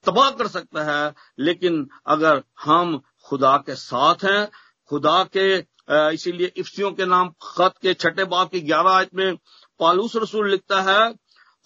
तबाह 0.05 0.29
कर 0.31 0.47
सकता 0.47 0.83
है। 0.83 1.13
लेकिन 1.39 1.87
अगर 2.07 2.43
हम 2.63 3.01
खुदा 3.25 3.57
के 3.57 3.75
साथ 3.75 4.23
हैं, 4.23 4.49
खुदा 4.89 5.23
के 5.37 5.57
इसीलिए 6.13 6.51
इफ्सियों 6.57 6.91
के 6.91 7.05
नाम 7.05 7.29
खत 7.41 7.73
के 7.81 7.93
छठे 7.93 8.23
बाप 8.25 8.51
की 8.51 8.61
ग्यारह 8.61 8.91
आयत 8.91 9.15
में 9.15 9.35
पालूस 9.79 10.15
रसूल 10.15 10.49
लिखता 10.51 10.81
है, 10.81 11.13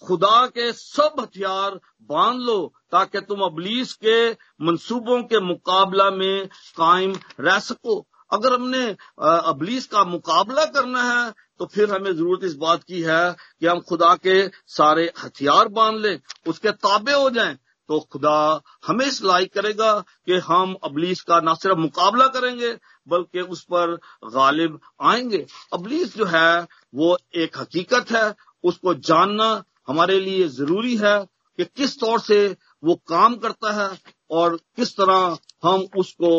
खुदा 0.02 0.46
के 0.46 0.72
सब 0.72 1.16
हथियार 1.20 1.80
बाँध 2.02 2.40
लो 2.40 2.74
ताकि 2.92 3.20
तुम 3.20 3.40
अबलीस 3.40 3.92
के 4.04 4.30
मंसूबों 4.60 5.22
के 5.22 5.40
मुकाबला 5.40 6.10
में 6.10 6.46
कायम 6.76 7.14
रह 7.40 7.58
सको। 7.58 8.06
अगर 8.32 8.52
हमने 8.52 8.84
अबलीस 9.20 9.86
का 9.86 10.04
मुकाबला 10.04 10.64
करना 10.76 11.02
है 11.04 11.30
तो 11.58 11.66
फिर 11.66 11.90
हमें 11.90 12.12
ज़रूरत 12.12 12.44
इस 12.44 12.54
बात 12.56 12.82
की 12.84 13.00
है 13.02 13.24
कि 13.60 13.66
हम 13.66 13.80
खुदा 13.88 14.14
के 14.16 14.46
सारे 14.68 15.10
हथियार 15.18 15.68
बाँध 15.70 15.98
लें, 16.00 16.18
उसके 16.46 16.70
ताबे 16.72 17.12
हो 17.12 17.28
जाएँ 17.30 17.56
तो 17.88 17.98
खुदा 18.12 18.60
हमें 18.86 19.04
इस 19.06 19.22
लाइक 19.24 19.52
करेगा 19.54 19.92
कि 20.26 20.38
हम 20.46 20.74
अबलीस 20.84 21.20
का 21.20 21.40
न 21.44 21.54
सिर्फ़ 21.54 21.78
मुकाबला 21.78 22.26
करेंगे, 22.26 22.72
बल्कि 23.08 23.40
उस 23.40 23.62
पर 23.64 23.94
गालिब 24.34 24.78
आएँगे। 25.02 25.44
अबलीस 25.72 26.16
जो 26.16 26.24
है, 26.26 26.66
वो 26.94 27.16
एक 27.36 27.58
हकीकत 27.58 28.10
है, 28.12 28.34
उसको 28.64 28.94
जानना 28.94 29.62
हमारे 29.88 30.18
लिए 30.20 30.48
ज़रूरी 30.50 30.96
है 30.96 31.18
कि 31.58 31.64
किस 31.66 31.98
तौर 32.00 32.20
से 32.20 32.46
वो 32.84 32.94
काम 33.08 33.34
करता 33.36 33.72
है 33.72 33.88
और 34.30 34.56
किस 34.76 34.96
तरह 34.96 35.36
हम 35.64 35.86
उसको 35.98 36.32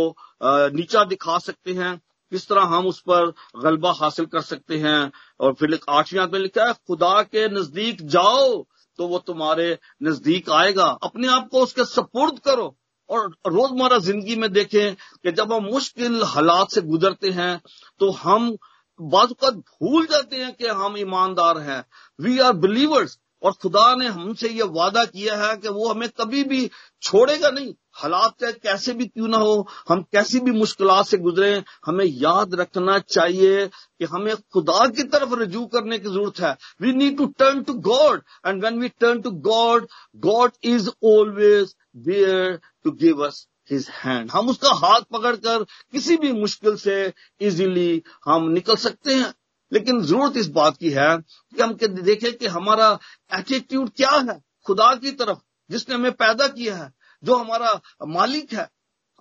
नीचा 0.44 1.04
दिखा 1.06 1.38
सकते 1.40 1.74
हैं, 1.74 1.98
किस 2.32 2.48
तरह 2.48 2.62
हम 2.68 2.88
उस 2.88 3.00
पर 3.02 3.32
गलबा 3.64 3.92
हासिल 3.94 4.26
कर 4.28 4.42
सकते 4.44 4.78
हैं। 4.80 5.12
और 5.40 5.54
फिर 5.54 5.80
आठवीं 5.90 6.28
में 6.28 6.40
लिखा 6.40 6.66
है, 6.66 6.74
खुदा 6.74 7.22
के 7.24 7.48
नज़दीक 7.52 8.02
जाओ 8.08 8.64
तो 9.00 9.08
वो 9.08 9.20
तुम्हारे 9.20 9.78
नज़दीक 10.04 10.50
आएगा। 10.52 10.86
अपने 11.04 11.28
आप 11.30 11.48
को 11.52 11.62
उसके 11.64 11.86
सपुर्द 11.86 12.40
करो 12.40 12.76
और 13.10 13.30
रोज़मर्रा 13.48 13.98
ज़िंदगी 14.00 14.36
में 14.36 14.52
देखें 14.54 14.96
कि 14.96 15.32
जब 15.32 15.54
हम 15.54 15.64
मुश्किल 15.66 16.22
हालात 16.26 16.72
से 16.72 16.82
गुजरते 16.84 17.30
हैं 17.32 17.62
तो 18.02 18.10
हम 18.14 18.56
बाद 19.00 19.34
भूल 19.42 20.06
जाते 20.06 20.36
हैं 20.38 20.54
कि 20.54 20.68
हम 20.70 20.98
ईमानदार 20.98 21.58
हैं। 21.60 21.84
वी 22.20 22.38
आर 22.40 22.54
बिलीवर्स 22.56 23.18
और 23.44 23.52
खुदा 23.54 23.94
ने 23.96 24.08
हमसे 24.10 24.50
ये 24.50 24.64
वादा 24.72 25.04
किया 25.06 25.36
है 25.38 25.56
कि 25.58 25.70
वो 25.70 25.88
हमें 25.90 26.10
कभी 26.12 26.44
भी 26.44 26.70
छोड़ेगा 27.02 27.50
नहीं। 27.50 27.74
हालात 27.96 28.34
चाहे 28.42 28.54
कैसे 28.54 28.94
भी 28.94 29.06
क्यों 29.06 29.28
ना 29.28 29.38
हो, 29.38 29.68
हम 29.90 30.02
कैसी 30.12 30.40
भी 30.40 30.52
मुश्किल 30.52 30.90
से 31.04 31.18
गुजरे, 31.18 31.64
हमें 31.86 32.06
याद 32.06 32.56
रखना 32.56 32.98
चाहिए 33.00 33.68
कि 33.68 34.06
हमें 34.06 34.36
खुदा 34.54 34.88
की 34.88 35.04
तरफ़ 35.04 35.34
रजू 35.34 35.66
करने 35.66 36.00
की 36.00 36.10
ज़रूरत 36.10 36.40
है। 36.40 36.56
We 36.82 36.94
need 36.94 37.18
to 37.18 37.26
turn 37.40 37.62
to 37.64 37.74
God 37.74 38.22
and 38.48 38.64
when 38.66 38.80
we 38.80 38.90
turn 38.90 39.22
to 39.22 39.32
God 39.32 39.88
God 40.16 40.52
is 40.64 40.90
always 41.04 41.76
there 41.98 42.60
to 42.84 42.92
give 42.92 43.26
us 43.26 43.48
his 43.72 43.88
hand 43.90 44.32
हम 44.32 44.50
उसका 44.50 44.74
हाथ 44.74 45.02
पकड़कर 45.12 45.64
किसी 45.92 46.18
भी 46.18 46.32
मुश्किल 46.32 46.76
से 46.76 47.14
इजीली 47.42 48.04
हम 48.26 48.50
निकल 48.50 48.76
सकते 48.76 49.14
हैं। 49.14 49.34
लेकिन 49.72 50.02
ज़रूरत 50.02 50.38
इस 50.38 50.48
बात 50.48 50.78
की 50.78 50.90
है 50.90 51.18
कि 51.18 51.62
हम 51.62 51.74
देखें 51.74 52.34
कि 52.38 52.48
हमारा 52.48 52.98
एटीट्यूड 53.34 53.90
क्या 53.90 54.10
है? 54.10 54.40
खुदा 54.66 54.94
की 54.96 55.12
तरफ़, 55.12 55.38
जिसने 55.72 55.96
हमें 55.96 56.12
पैदा 56.12 56.48
किया 56.48 56.76
है। 56.76 56.92
जो 57.24 57.36
हमारा 57.36 57.80
मालिक 58.10 58.54
है 58.54 58.70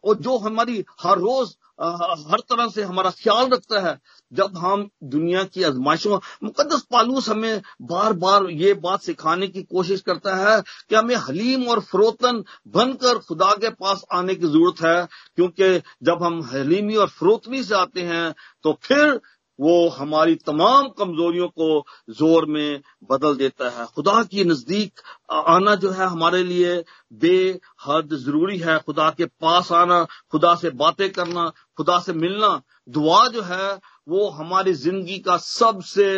और 0.04 0.16
जो 0.18 0.36
हमारी 0.40 0.84
हर 1.00 1.18
रोज 1.20 1.56
हर 1.80 2.40
तरह 2.48 2.68
से 2.68 2.82
हमारा 2.82 3.10
ख्याल 3.12 3.48
रखता 3.50 3.80
है, 3.80 3.98
जब 4.32 4.56
हम 4.58 4.88
दुनिया 5.04 5.42
की 5.44 5.62
आजमाइशों 5.62 6.18
मुकदस 6.44 6.82
पालूस 6.90 7.28
हमें 7.28 7.62
बार 7.82 8.12
बार 8.14 8.46
ये 8.52 8.74
बात 8.76 9.02
सिखाने 9.02 9.46
की 9.48 9.62
कोशिश 9.64 10.00
करता 10.00 10.34
है 10.36 10.60
कि 10.60 10.94
हमें 10.94 11.14
हलीम 11.18 11.66
और 11.68 11.80
फरोतन 11.82 12.42
बनकर 12.68 13.18
खुदा 13.20 13.50
के 13.56 13.70
पास 13.72 14.04
आने 14.12 14.34
की 14.34 14.46
ज़रूरत 14.46 14.82
है, 14.82 15.06
क्योंकि 15.36 15.78
जब 16.02 16.22
हम 16.22 16.42
हलीमी 16.52 16.96
और 16.96 17.08
फरोतनी 17.10 17.62
से 17.64 17.74
आते 17.74 18.02
हैं 18.02 18.34
तो 18.64 18.78
फिर 18.82 19.20
वो 19.58 19.88
हमारी 19.90 20.34
तमाम 20.36 20.88
कमजोरियों 20.98 21.48
को 21.50 21.84
ज़ोर 22.10 22.46
में 22.46 22.80
बदल 23.10 23.36
देता 23.36 23.68
है। 23.70 23.86
खुदा 23.86 24.22
के 24.24 24.44
नज़दीक 24.44 25.00
आना 25.30 25.74
जो 25.74 25.90
है 25.90 26.06
हमारे 26.06 26.42
लिए 26.44 26.74
बेहद 27.20 28.14
ज़रूरी 28.14 28.58
है। 28.58 28.78
खुदा 28.78 29.08
के 29.10 29.26
पास 29.26 29.72
आना, 29.72 30.04
खुदा 30.30 30.54
से 30.54 30.70
बातें 30.72 31.08
करना, 31.10 31.48
खुदा 31.76 31.98
से 31.98 32.12
मिलना, 32.14 32.60
दुआ 32.88 33.26
जो 33.28 33.42
है 33.42 33.72
वो 34.08 34.28
हमारी 34.30 34.72
ज़िंदगी 34.74 35.18
का 35.18 35.36
सबसे 35.38 36.08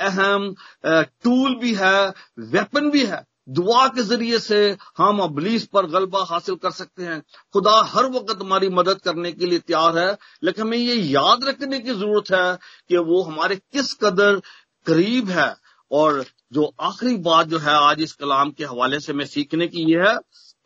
अहम 0.00 0.54
टूल 0.86 1.54
भी 1.56 1.74
है 1.74 2.08
वेपन 2.40 2.90
भी 2.90 3.04
है। 3.06 3.22
दुआ 3.48 3.86
के 3.88 4.02
ज़रिए 4.02 4.38
से 4.38 4.76
हम 4.98 5.18
अबलीस 5.20 5.66
पर 5.66 5.86
गलबा 5.86 6.24
हासिल 6.24 6.54
कर 6.54 6.70
सकते 6.70 7.02
हैं। 7.02 7.20
खुदा 7.52 7.82
हर 7.86 8.06
वक्त 8.06 8.40
हमारी 8.40 8.68
मदद 8.68 9.00
करने 9.00 9.32
के 9.32 9.46
लिए 9.46 9.58
तैयार 9.58 9.98
है, 9.98 10.16
लेकिन 10.42 10.64
हमें 10.64 10.78
ये 10.78 10.94
याद 10.94 11.44
रखने 11.44 11.80
की 11.80 11.90
ज़रूरत 11.90 12.30
है 12.30 12.58
कि 12.88 12.96
वो 12.96 13.22
हमारे 13.22 13.56
किस 13.56 13.92
कदर 13.94 14.40
करीब 14.86 15.30
है। 15.30 15.54
और 15.90 16.24
जो 16.52 16.72
आखिरी 16.80 17.16
बात 17.16 17.46
जो 17.46 17.58
है 17.58 17.72
आज 17.72 18.02
इस 18.02 18.12
कलाम 18.12 18.50
के 18.50 18.64
हवाले 18.64 19.00
से 19.00 19.12
मैं 19.12 19.24
सीखने 19.26 19.66
की 19.66 19.92
यह 19.92 20.08
है 20.08 20.16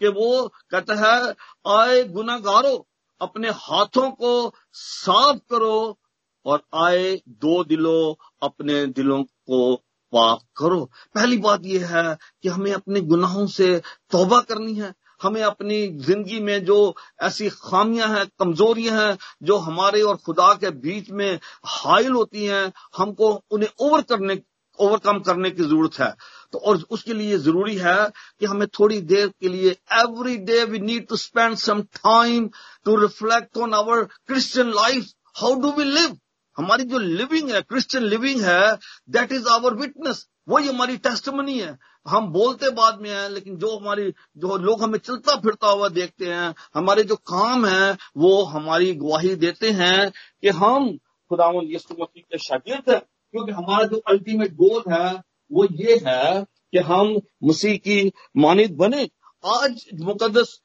कि 0.00 0.08
वो 0.08 0.48
कहता 0.70 0.94
है, 0.94 1.34
आए 1.76 2.04
गुनागारो, 2.04 2.86
अपने 3.20 3.48
हाथों 3.48 4.10
को 4.10 4.54
साफ़ 4.72 5.36
करो 5.36 5.98
और 6.46 6.62
आए 6.74 7.20
दो 7.28 7.64
दिलों, 7.64 8.14
अपने 8.42 8.86
दिलों 8.86 9.22
को 9.22 9.82
पाप 10.12 10.40
करो। 10.56 10.84
पहली 11.14 11.36
बात 11.38 11.66
यह 11.66 11.96
है 11.96 12.16
कि 12.42 12.48
हमें 12.48 12.72
अपने 12.72 13.00
गुनाहों 13.00 13.46
से 13.46 13.76
तौबा 14.10 14.40
करनी 14.40 14.74
है। 14.74 14.92
हमें 15.22 15.42
अपनी 15.42 15.86
ज़िंदगी 15.98 16.40
में 16.40 16.64
जो 16.64 16.94
ऐसी 17.22 17.48
खामियाँ 17.48 18.08
हैं, 18.08 18.26
कमजोरियाँ 18.40 19.00
हैं, 19.00 19.16
जो 19.42 19.56
हमारे 19.58 20.02
और 20.02 20.16
खुदा 20.16 20.52
के 20.54 20.70
बीच 20.70 21.10
में 21.10 21.38
हाइल 21.66 22.12
होती 22.12 22.44
हैं, 22.44 22.72
हमको 22.96 23.32
उन्हें 23.50 23.70
ओवर 23.80 24.02
करने, 24.02 24.38
ओवरकम 24.78 25.18
करने 25.18 25.50
की 25.50 25.62
ज़रूरत 25.62 25.98
है। 26.00 26.14
तो 26.52 26.58
और 26.58 26.82
उसके 26.90 27.14
लिए 27.14 27.38
ज़रूरी 27.38 27.76
है 27.76 27.96
कि 28.40 28.46
हमें 28.46 28.66
थोड़ी 28.68 29.00
देर 29.00 29.28
के 29.40 29.48
लिए 29.48 29.70
every 29.92 30.36
day 30.46 30.64
we 30.64 30.78
need 30.78 31.06
to 31.08 31.16
spend 31.16 31.56
some 31.56 31.82
time 31.98 32.48
to 32.84 32.96
reflect 32.96 33.58
on 33.58 33.74
our 33.74 34.04
Christian 34.26 34.70
life 34.72 35.10
how 35.40 35.54
do 35.54 35.72
we 35.72 35.84
live 35.84 36.16
हमारी 36.58 36.84
जो 36.84 36.98
लिविंग 36.98 37.50
है 37.50 37.60
क्रिश्चियन 37.62 38.04
लिविंग 38.04 38.40
है 38.42 38.74
दैट 39.10 39.32
इज़ 39.32 39.48
आवर 39.48 39.74
विटनेस 39.74 40.26
वही 40.48 40.68
हमारी 40.68 40.96
टेस्टमनी 40.98 41.58
है। 41.58 41.76
हम 42.06 42.26
बोलते 42.32 42.70
बाद 42.70 43.00
में 43.00 43.10
हैं, 43.10 43.28
लेकिन 43.30 43.56
जो 43.56 43.76
हमारी, 43.76 44.10
जो 44.36 44.56
लोग 44.58 44.82
हमें 44.82 44.98
चलता 44.98 45.34
फिरता 45.36 45.68
हुआ 45.68 45.88
देखते 45.90 46.26
हैं, 46.26 46.54
हमारे 46.74 47.02
जो 47.02 47.16
काम 47.16 47.66
है, 47.66 47.96
वो 48.16 48.42
हमारी 48.44 48.92
गवाही 48.94 49.34
देते 49.36 49.70
हैं 49.72 50.10
कि 50.10 50.48
हम 50.50 50.88
खुदा 51.30 51.50
यीशु 51.62 51.94
मसीह 52.00 52.22
के 52.22 52.38
शागिर्द 52.38 52.90
है, 52.90 52.98
क्योंकि 52.98 53.52
हमारा 53.52 53.86
जो 53.86 54.02
अल्टीमेट 54.08 54.54
गोल 54.54 54.82
है, 54.92 55.12
वो 55.50 55.66
ये 55.72 56.00
है 56.06 56.44
कि 56.72 56.78
हम 56.84 57.16
मसीह 57.44 57.76
की 57.78 58.12
मानित 58.36 58.72
बने। 58.76 59.08
आज 59.44 59.84
मुकदस 60.00 60.60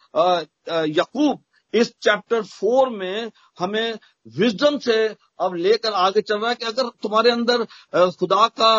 यकूब 0.98 1.44
इस 1.74 1.92
चैप्टर 2.02 2.42
फोर 2.44 2.90
में 2.90 3.32
हमें 3.60 3.98
विजडम 4.38 4.78
से 4.78 4.96
अब 5.42 5.54
लेकर 5.56 5.94
आगे 5.94 6.22
चल 6.22 6.40
रहा 6.40 6.50
है 6.50 6.56
कि 6.56 6.66
अगर 6.66 6.90
तुम्हारे 7.04 7.32
अंदर 7.32 7.64
खुदा 8.20 8.48
का 8.60 8.74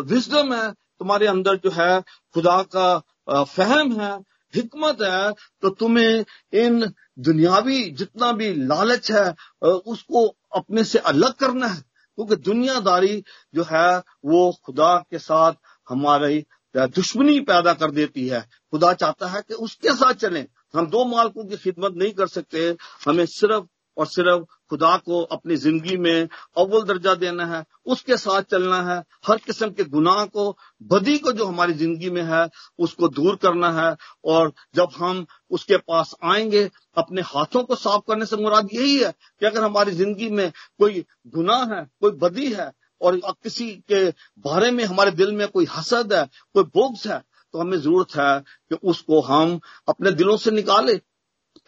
विजडम 0.00 0.54
है, 0.54 0.70
तुम्हारे 0.72 1.26
अंदर 1.26 1.56
जो 1.56 1.70
है, 1.70 2.00
खुदा 2.34 2.62
का 2.76 3.44
फहम 3.44 3.92
है, 4.00 4.12
हिकमत 4.54 5.02
है 5.02 5.32
तो 5.62 5.70
तुम्हें 5.70 6.24
इन 6.52 6.92
दुनियावी 7.18 7.82
जितना 7.90 8.30
भी 8.32 8.52
लालच 8.54 9.10
है 9.12 9.34
उसको 9.62 10.26
अपने 10.56 10.84
से 10.84 10.98
अलग 10.98 11.32
करना 11.32 11.66
है। 11.66 11.80
क्योंकि 12.18 12.36
दुनियादारी 12.36 13.22
जो 13.54 13.64
है, 13.72 13.98
वो 14.24 14.52
खुदा 14.64 14.96
के 15.10 15.18
साथ 15.18 15.52
हमारी 15.88 16.44
दुश्मनी 16.76 17.38
पैदा 17.40 17.72
कर 17.74 17.90
देती 17.90 18.26
है। 18.28 18.40
खुदा 18.70 18.92
चाहता 18.92 19.26
है 19.26 19.42
कि 19.48 19.54
उसके 19.54 19.94
साथ 19.94 20.14
चलें। 20.14 20.46
हम 20.74 20.86
दो 20.86 21.04
मालकों 21.04 21.44
की 21.44 21.56
खिदमत 21.56 21.94
नहीं 21.96 22.12
कर 22.12 22.26
सकते। 22.26 22.76
हमें 23.06 23.26
सिर्फ़ 23.26 23.64
और 23.96 24.06
सिर्फ़ 24.06 24.44
खुदा 24.70 24.96
को 24.96 25.22
अपनी 25.22 25.56
ज़िंदगी 25.56 25.96
में 25.96 26.28
अव्वल 26.58 26.82
दर्जा 26.82 27.14
देना 27.14 27.46
है, 27.46 27.64
उसके 27.86 28.16
साथ 28.16 28.42
चलना 28.42 28.82
है, 28.82 29.04
हर 29.26 29.36
किस्म 29.36 29.70
के 29.70 29.84
गुनाह 29.84 30.24
को, 30.24 30.56
बदी 30.82 31.18
को 31.18 31.32
जो 31.32 31.44
हमारी 31.44 31.72
ज़िंदगी 31.72 32.10
में 32.10 32.22
है, 32.22 32.48
उसको 32.78 33.08
दूर 33.08 33.36
करना 33.36 33.70
है। 33.72 33.96
और 34.24 34.52
जब 34.74 34.88
हम 34.96 35.26
उसके 35.50 35.76
पास 35.76 36.14
आएँगे, 36.24 36.70
अपने 36.96 37.22
हाथों 37.22 37.62
को 37.64 37.74
साफ़ 37.74 38.02
करने 38.08 38.26
से 38.26 38.36
मुराद 38.36 38.68
यही 38.74 38.98
है 38.98 39.12
कि 39.40 39.46
अगर 39.46 39.64
हमारी 39.64 39.92
ज़िंदगी 39.92 40.30
में 40.30 40.50
कोई 40.78 41.04
गुनाह 41.28 41.74
है, 41.74 41.84
कोई 42.00 42.10
बदी 42.10 42.52
है, 42.52 42.72
और 43.00 43.16
किसी 43.42 43.70
के 43.70 44.08
बारे 44.38 44.70
में 44.70 44.84
हमारे 44.84 45.10
दिल 45.10 45.32
में 45.32 45.48
कोई 45.48 45.66
हसद 45.70 46.12
है, 46.12 46.24
कोई 46.54 46.64
बोग्स 46.64 47.06
है 47.06 47.22
तो 47.52 47.58
हमें 47.60 47.78
ज़रूरत 47.78 48.16
है 48.16 48.38
कि 48.70 48.88
उसको 48.88 49.20
हम 49.22 49.58
अपने 49.88 50.10
दिलों 50.12 50.36
से 50.36 50.50
निकाले। 50.50 50.96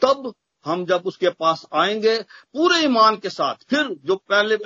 तब 0.02 0.32
हम 0.66 0.84
जब 0.86 1.02
उसके 1.06 1.28
पास 1.30 1.64
आएँगे, 1.74 2.16
पूरे 2.54 2.78
ईमान 2.84 3.16
के 3.16 3.30
साथ, 3.30 3.54
फिर 3.70 3.88
जो 4.04 4.16
पहले 4.30 4.56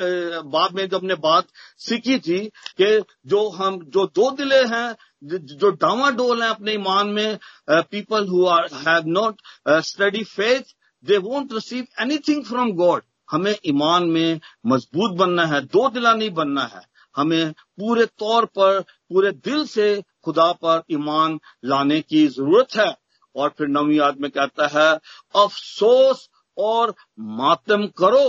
बाद 0.44 0.72
में 0.74 0.88
जब 0.88 0.98
हमने 0.98 1.14
बात 1.16 1.46
सीखी 1.78 2.18
थी 2.18 2.38
कि 2.80 2.88
जो 3.26 3.48
हम, 3.50 3.78
जो 3.84 4.06
दो 4.06 4.30
दिले 4.30 4.62
हैं, 4.64 4.96
जो 5.24 5.70
डावाडोल 5.72 6.42
हैं 6.42 6.48
अपने 6.50 6.72
ईमान 6.72 7.08
में 7.08 7.38
people 7.70 8.26
who 8.28 8.44
are 8.46 8.68
have 8.88 9.02
not 9.08 9.40
study 9.82 10.24
faith 10.24 10.74
they 11.04 11.16
won't 11.18 11.52
receive 11.52 11.86
anything 12.00 12.44
from 12.44 12.72
God 12.72 13.02
हमें 13.30 13.54
ईमान 13.66 14.04
में 14.06 14.40
मज़बूत 14.66 15.16
बनना 15.18 15.46
है, 15.46 15.60
दो 15.60 15.88
दिला 15.90 16.14
नहीं 16.14 16.30
बनना 16.32 16.64
है। 16.64 16.82
हमें 17.16 17.52
पूरे 17.52 18.06
तौर 18.18 18.44
पर, 18.46 18.80
पूरे 18.80 19.30
दिल 19.32 19.64
से 19.66 20.02
खुदा 20.24 20.50
पर 20.64 20.82
ईमान 20.90 21.38
लाने 21.64 22.00
की 22.00 22.26
ज़रूरत 22.28 22.76
है। 22.76 22.94
और 23.34 23.48
फिर 23.58 23.68
नवी 23.68 23.98
याद 23.98 24.20
में 24.20 24.30
कहता 24.30 24.66
है, 24.68 24.92
अफसोस 25.34 26.28
और 26.56 26.94
मातम 27.20 27.86
करो। 27.98 28.28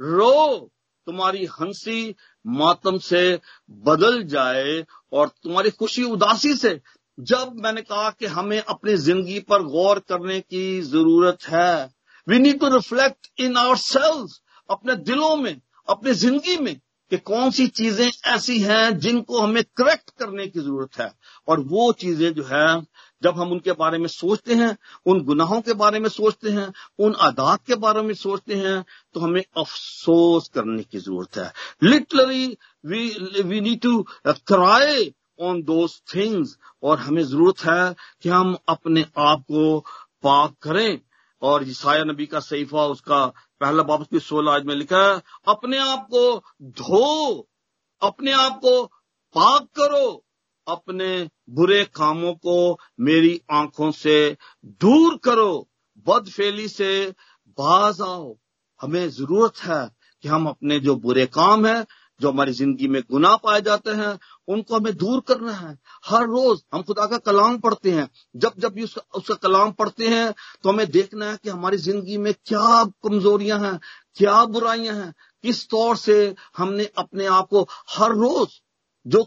रो, 0.00 0.70
तुम्हारी 1.06 1.44
हँसी 1.52 2.14
मातम 2.44 2.98
से 2.98 3.22
बदल 3.70 4.22
जाए 4.24 4.84
और 5.12 5.28
तुम्हारी 5.42 5.70
खुशी 5.70 6.04
उदासी 6.04 6.54
से। 6.54 6.80
जब 7.18 7.52
मैंने 7.56 7.82
कहा 7.82 8.10
कि 8.10 8.26
हमें 8.26 8.60
अपनी 8.60 8.94
ज़िंदगी 8.96 9.38
पर 9.40 9.62
गौर 9.62 9.98
करने 9.98 10.38
की 10.40 10.80
ज़रूरत 10.82 11.44
है 11.44 11.90
we 12.26 12.38
need 12.38 12.58
to 12.60 12.68
reflect 12.68 13.28
in 13.40 13.56
ourselves 13.76 14.40
अपने 14.68 14.94
दिलों 14.96 15.36
में, 15.36 15.60
अपनी 15.88 16.12
ज़िंदगी 16.14 16.56
में। 16.56 16.80
कि 17.10 17.16
कौन 17.18 17.50
सी 17.50 17.66
चीज़ें 17.68 18.10
ऐसी 18.26 18.58
हैं 18.60 18.98
जिनको 18.98 19.40
हमें 19.40 19.62
करेक्ट 19.76 20.10
करने 20.18 20.46
की 20.46 20.60
ज़रूरत 20.60 20.98
है। 20.98 21.10
और 21.48 21.60
वो 21.62 21.92
चीज़ें 21.92 22.32
जो 22.34 22.44
है, 22.44 22.82
जब 23.22 23.38
हम 23.38 23.52
उनके 23.52 23.72
बारे 23.72 23.98
में 23.98 24.06
सोचते 24.08 24.54
हैं, 24.54 24.76
उन 25.06 25.20
गुनाहों 25.24 25.60
के 25.60 25.74
बारे 25.74 25.98
में 25.98 26.08
सोचते 26.08 26.50
हैं, 26.50 26.72
उन 26.98 27.14
आदात 27.20 27.60
के 27.66 27.74
बारे 27.76 28.02
में 28.02 28.14
सोचते 28.14 28.54
हैं 28.54 28.84
तो 29.14 29.20
हमें 29.20 29.42
अफसोस 29.56 30.48
करने 30.54 30.82
की 30.82 30.98
ज़रूरत 30.98 31.36
है। 31.36 31.52
Literally 31.82 32.46
we 32.84 33.08
we 33.42 33.60
need 33.60 33.80
to 33.80 34.02
cry 34.26 35.12
on 35.40 35.62
those 35.62 36.00
things 36.14 36.56
और 36.82 36.98
हमें 36.98 37.22
ज़रूरत 37.24 37.64
है 37.64 37.94
कि 38.22 38.28
हम 38.28 38.56
अपने 38.68 39.04
आप 39.18 39.40
को 39.42 39.78
पाक 40.22 40.54
करें। 40.62 41.00
और 41.44 41.68
ईसाया 41.68 42.04
नबी 42.04 42.26
का 42.26 42.40
सहीफा 42.40 42.84
उसका 42.86 43.26
पहला 43.60 43.82
बाप 43.82 44.00
उसकी 44.00 44.20
सोलह 44.20 44.52
आज 44.52 44.64
में 44.64 44.74
लिखा 44.74 44.98
है, 44.98 45.22
अपने 45.48 45.78
आप 45.78 46.06
को 46.10 46.42
धो, 46.62 47.48
अपने 48.02 48.32
आप 48.32 48.56
को 48.56 48.84
पाक 49.34 49.62
करो, 49.62 50.24
अपने 50.66 51.30
बुरे 51.50 51.84
कामों 51.84 52.34
को 52.34 52.78
मेरी 53.00 53.40
आँखों 53.50 53.90
से 53.90 54.36
दूर 54.64 55.16
करो, 55.24 55.68
बदफेली 56.06 56.68
से 56.68 57.14
बाज 57.58 58.00
आओ। 58.00 58.34
हमें 58.80 59.08
ज़रूरत 59.10 59.58
है 59.64 59.90
कि 60.22 60.28
हम 60.28 60.46
अपने 60.48 60.80
जो 60.80 60.96
बुरे 60.96 61.26
काम 61.26 61.66
है 61.66 61.84
जो 62.20 62.30
हमारी 62.30 62.52
ज़िंदगी 62.52 62.88
में 62.88 63.00
गुनाह 63.02 63.36
पाए 63.36 63.60
जाते 63.62 63.90
हैं 63.92 64.18
उनको 64.48 64.76
हमें 64.76 64.94
दूर 64.96 65.20
करना 65.28 65.52
है। 65.52 65.76
हर 66.06 66.26
रोज 66.26 66.62
हम 66.74 66.82
खुदा 66.82 67.06
का 67.06 67.18
कलाम 67.20 67.58
पढ़ते 67.58 67.90
हैं। 67.90 68.08
जब 68.36 68.52
जब 68.58 68.72
भी 68.74 68.84
उसका, 68.84 69.02
उसका 69.14 69.34
कलाम 69.36 69.72
पढ़ते 69.72 70.08
हैं 70.08 70.34
तो 70.62 70.68
हमें 70.68 70.90
देखना 70.90 71.30
है 71.30 71.36
कि 71.36 71.50
हमारी 71.50 71.76
ज़िंदगी 71.78 72.18
में 72.18 72.32
क्या 72.36 72.84
कमजोरियाँ 73.04 73.58
हैं 73.60 73.78
क्या 74.16 74.44
बुराइयाँ 74.46 74.94
हैं। 74.96 75.12
किस 75.44 75.68
तौर 75.68 75.96
से 75.96 76.34
हमने 76.56 76.88
अपने 76.98 77.26
आप 77.28 77.48
को 77.50 77.66
हर 77.90 78.12
रोज 78.14 78.60
जो 79.06 79.22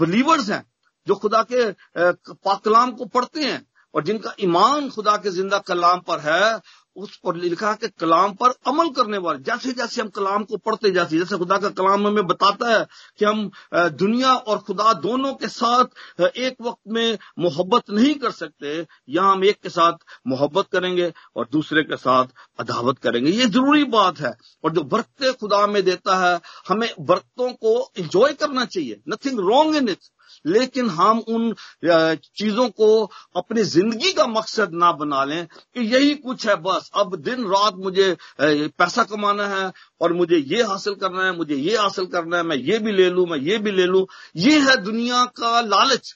बिलीवर्स 0.00 0.50
हैं 0.50 0.64
जो 1.06 1.14
खुदा 1.16 1.42
के 1.42 1.70
पाक 1.96 2.60
कलाम 2.64 2.92
को 2.92 3.04
पढ़ते 3.06 3.44
हैं 3.44 3.64
और 3.94 4.04
जिनका 4.04 4.32
ईमान 4.40 4.88
खुदा 4.90 5.16
के 5.16 5.30
ज़िंदा 5.30 5.58
कलाम 5.60 6.00
पर 6.00 6.20
है 6.20 6.60
उस 6.96 7.16
पर 7.16 7.36
लिखा 7.36 7.72
के 7.74 7.88
कलाम 7.88 8.32
पर 8.32 8.50
अमल 8.66 8.88
करने 8.88 9.18
वाले 9.18 9.38
जैसे 9.38 9.72
जैसे 9.72 10.00
हम 10.02 10.08
कलाम 10.08 10.44
को 10.44 10.56
पढ़ते 10.56 10.90
जैसे 10.90 11.18
जैसे 11.18 11.38
खुदा 11.38 11.56
का 11.56 11.68
कलाम 11.68 12.06
हमें 12.06 12.26
बताता 12.26 12.70
है 12.70 12.86
कि 13.18 13.24
हम 13.24 13.50
दुनिया 13.74 14.34
और 14.34 14.58
खुदा 14.58 14.92
दोनों 14.92 15.32
के 15.34 15.48
साथ 15.48 16.20
एक 16.20 16.56
वक्त 16.62 16.80
में 16.88 17.18
मोहब्बत 17.38 17.90
नहीं 17.90 18.14
कर 18.14 18.30
सकते 18.30 18.86
या 19.08 19.22
हम 19.22 19.44
एक 19.44 19.60
के 19.62 19.68
साथ 19.68 19.92
मोहब्बत 20.26 20.66
करेंगे 20.72 21.12
और 21.36 21.48
दूसरे 21.52 21.82
के 21.82 21.96
साथ 21.96 22.26
अदावत 22.58 22.98
करेंगे। 22.98 23.30
ये 23.30 23.46
ज़रूरी 23.46 23.84
बात 23.84 24.20
है। 24.20 24.32
और 24.64 24.72
जो 24.72 24.82
बरकते 24.82 25.32
खुदा 25.32 25.66
में 25.66 25.82
देता 25.82 26.16
है, 26.18 26.40
हमें 26.68 26.88
बरकतों 27.00 27.52
को 27.52 27.90
इंजॉय 27.98 28.32
करना 28.32 28.64
चाहिए। 28.64 29.00
नथिंग 29.08 29.38
रॉन्ग 29.40 29.76
इन 29.76 29.88
इट 29.88 29.98
लेकिन 30.44 30.88
हम 30.90 31.18
उन 31.28 31.52
चीज़ों 31.84 32.68
को 32.70 32.88
अपनी 33.36 33.62
ज़िंदगी 33.64 34.12
का 34.12 34.26
मकसद 34.28 34.70
ना 34.74 34.92
बना 34.94 35.24
लें 35.24 35.46
कि 35.46 35.80
यही 35.86 36.14
कुछ 36.16 36.46
है 36.48 36.56
बस। 36.62 36.90
अब 36.94 37.16
दिन 37.18 37.44
रात 37.46 37.74
मुझे 37.78 38.16
पैसा 38.40 39.04
कमाना 39.04 39.46
है 39.48 39.70
और 40.00 40.12
मुझे 40.12 40.36
ये 40.36 40.62
हासिल 40.64 40.94
करना 40.96 41.24
है, 41.24 41.36
मुझे 41.36 41.54
ये 41.56 41.76
हासिल 41.76 42.06
करना 42.06 42.36
है, 42.36 42.42
मैं 42.42 42.56
ये 42.58 42.78
भी 42.78 42.92
ले 42.92 43.08
लू, 43.10 43.26
मैं 43.26 43.38
ये 43.40 43.58
भी 43.58 43.70
ले 43.72 43.86
लू। 43.86 44.06
ये 44.38 44.58
है 44.60 44.76
दुनिया 44.82 45.24
का 45.36 45.60
लालच, 45.62 46.14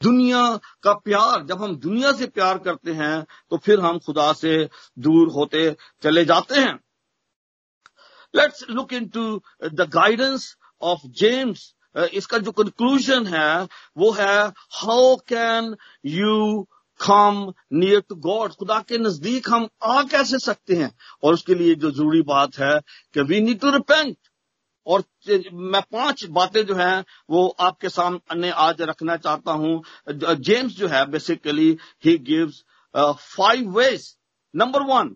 दुनिया 0.00 0.44
का 0.82 0.92
प्यार। 0.94 1.42
जब 1.46 1.62
हम 1.62 1.76
दुनिया 1.78 2.12
से 2.12 2.26
प्यार 2.28 2.58
करते 2.60 2.92
हैं 2.92 3.26
तो 3.50 3.56
फिर 3.58 3.80
हम 3.80 3.98
खुदा 3.98 4.32
से 4.34 4.56
दूर 4.98 5.28
होते 5.32 5.70
चले 6.02 6.24
जाते 6.24 6.60
हैं। 6.60 6.78
Let's 8.34 8.64
look 8.70 8.92
into 9.08 9.40
the 9.64 9.88
guidance 9.94 10.56
of 10.82 11.00
James 11.18 11.72
इसका 11.96 12.38
जो 12.38 12.52
कंक्लूजन 12.52 13.26
है, 13.26 13.62
वो 13.96 14.10
है 14.12 14.36
how 14.74 15.14
can 15.28 15.74
you 16.06 16.66
come 17.00 17.52
near 17.72 18.00
to 18.08 18.14
God 18.26 18.52
खुदा 18.54 18.78
के 18.88 18.98
नज़दीक 18.98 19.48
हम 19.50 19.68
आ 19.84 20.02
कैसे 20.10 20.38
सकते 20.38 20.74
हैं? 20.76 20.90
और 21.22 21.34
उसके 21.34 21.54
लिए 21.54 21.74
जो 21.74 21.90
ज़रूरी 21.90 22.22
बात 22.28 22.58
है 22.58 22.78
कि 23.14 23.22
वी 23.22 23.40
नीड 23.40 23.60
टू 23.60 23.70
रिपेंट 23.70 24.16
और 24.86 25.02
मैं 25.54 25.80
पाँच 25.92 26.24
बातें 26.30 26.64
जो 26.66 26.74
हैं, 26.74 27.04
वो 27.30 27.46
आपके 27.60 27.88
सामने 27.88 28.50
आज 28.50 28.80
रखना 28.82 29.16
चाहता 29.16 29.52
हूँ। 29.52 29.82
जेम्स 30.10 30.76
जो 30.76 30.88
है 30.88 31.04
basically 31.10 31.76
he 32.04 32.16
gives 32.30 32.62
five 32.94 33.78
ways 33.78 34.14
number 34.54 34.82
one 34.86 35.14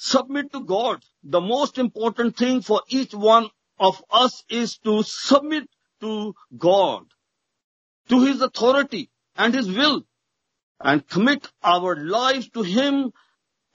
submit 0.00 0.50
to 0.52 0.60
God 0.66 1.00
the 1.26 1.36
most 1.44 1.78
important 1.78 2.40
thing 2.40 2.62
for 2.62 2.84
each 2.94 3.14
one 3.14 3.48
of 3.80 4.00
us 4.16 4.44
is 4.52 4.76
to 4.84 5.02
submit 5.04 5.68
to 6.02 6.14
God 6.64 7.06
to 8.10 8.24
his 8.24 8.42
authority 8.42 9.08
and 9.38 9.56
his 9.56 9.68
will 9.78 10.02
and 10.80 11.02
commit 11.14 11.46
our 11.72 11.98
life 12.10 12.48
to 12.54 12.62
him 12.64 13.04